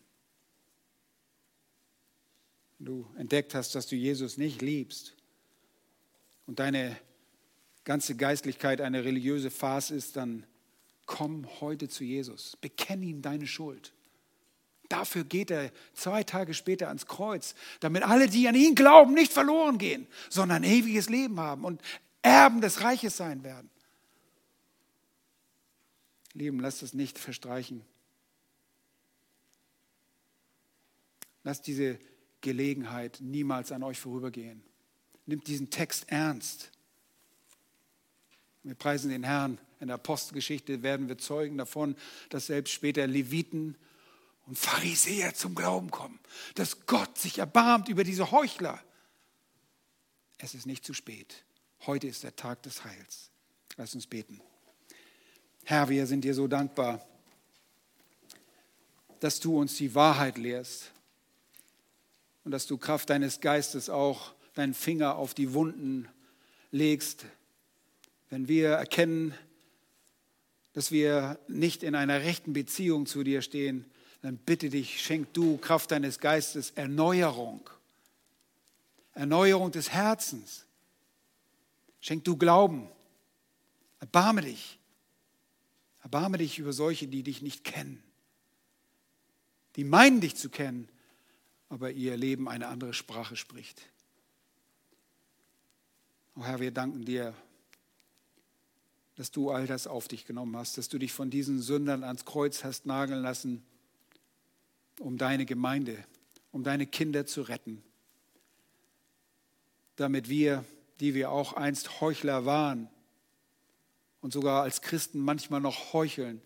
[2.78, 5.16] Wenn du entdeckt hast, dass du Jesus nicht liebst
[6.47, 6.97] und deine
[7.84, 10.45] ganze Geistlichkeit eine religiöse Farce ist, dann
[11.05, 12.57] komm heute zu Jesus.
[12.57, 13.93] Bekenn ihm deine Schuld.
[14.92, 19.32] Dafür geht er zwei Tage später ans Kreuz, damit alle, die an ihn glauben, nicht
[19.32, 21.82] verloren gehen, sondern ewiges Leben haben und
[22.22, 23.70] Erben des Reiches sein werden.
[26.34, 27.84] Lieben, lasst es nicht verstreichen.
[31.44, 31.98] Lasst diese
[32.42, 34.62] Gelegenheit niemals an euch vorübergehen.
[35.26, 36.70] Nimmt diesen Text ernst.
[38.64, 39.58] Wir preisen den Herrn.
[39.80, 41.96] In der Apostelgeschichte werden wir Zeugen davon,
[42.30, 43.76] dass selbst später Leviten
[44.52, 46.20] und Pharisäer zum Glauben kommen.
[46.56, 48.84] Dass Gott sich erbarmt über diese Heuchler.
[50.39, 51.45] Es ist nicht zu spät.
[51.86, 53.32] Heute ist der Tag des Heils.
[53.78, 54.41] Lass uns beten.
[55.64, 56.99] Herr, wir sind dir so dankbar,
[59.22, 60.91] dass du uns die Wahrheit lehrst
[62.43, 66.10] und dass du Kraft deines Geistes auch deinen Finger auf die Wunden
[66.72, 67.26] legst,
[68.30, 69.34] wenn wir erkennen,
[70.74, 73.86] dass wir nicht in einer rechten Beziehung zu dir stehen,
[74.22, 77.69] dann bitte dich, schenk du Kraft deines Geistes Erneuerung,
[79.13, 80.65] Erneuerung des Herzens.
[81.99, 82.89] Schenk du Glauben,
[83.99, 84.80] erbarme dich
[86.03, 88.03] Erbarme dich über solche, die dich nicht kennen.
[89.78, 90.89] die meinen dich zu kennen,
[91.69, 93.82] aber ihr Leben eine andere Sprache spricht.
[96.36, 97.34] Oh Herr, wir danken dir,
[99.15, 102.26] dass du all das auf dich genommen hast, dass du dich von diesen Sündern ans
[102.26, 103.63] Kreuz hast nageln lassen,
[105.02, 105.97] um deine Gemeinde,
[106.52, 107.84] um deine Kinder zu retten,
[109.95, 110.64] damit wir,
[110.99, 112.89] die wir auch einst Heuchler waren
[114.22, 116.41] und sogar als Christen manchmal noch heucheln,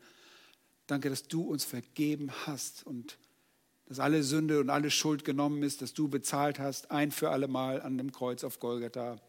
[0.87, 3.17] danke, dass du uns vergeben hast und
[3.87, 7.47] dass alle Sünde und alle Schuld genommen ist, dass du bezahlt hast, ein für alle
[7.47, 9.19] Mal an dem Kreuz auf Golgatha.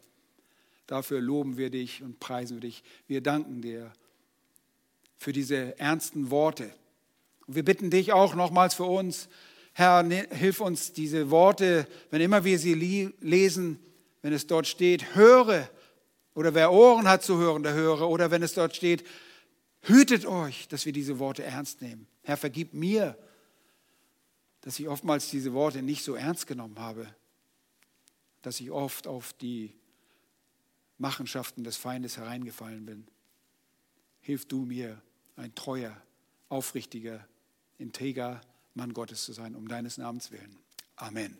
[0.87, 2.83] Dafür loben wir dich und preisen wir dich.
[3.07, 3.91] Wir danken dir
[5.17, 6.73] für diese ernsten Worte.
[7.47, 9.29] Wir bitten dich auch nochmals für uns,
[9.73, 13.79] Herr, ne, hilf uns diese Worte, wenn immer wir sie lesen,
[14.21, 15.69] wenn es dort steht, höre,
[16.33, 19.05] oder wer Ohren hat zu hören, der höre, oder wenn es dort steht,
[19.81, 22.07] hütet euch, dass wir diese Worte ernst nehmen.
[22.23, 23.17] Herr, vergib mir,
[24.61, 27.07] dass ich oftmals diese Worte nicht so ernst genommen habe,
[28.41, 29.73] dass ich oft auf die
[30.97, 33.07] Machenschaften des Feindes hereingefallen bin.
[34.21, 35.01] Hilf du mir,
[35.35, 35.95] ein treuer,
[36.49, 37.25] aufrichtiger,
[37.77, 38.41] integer
[38.73, 40.57] Mann Gottes zu sein, um deines Namens willen.
[40.95, 41.37] Amen.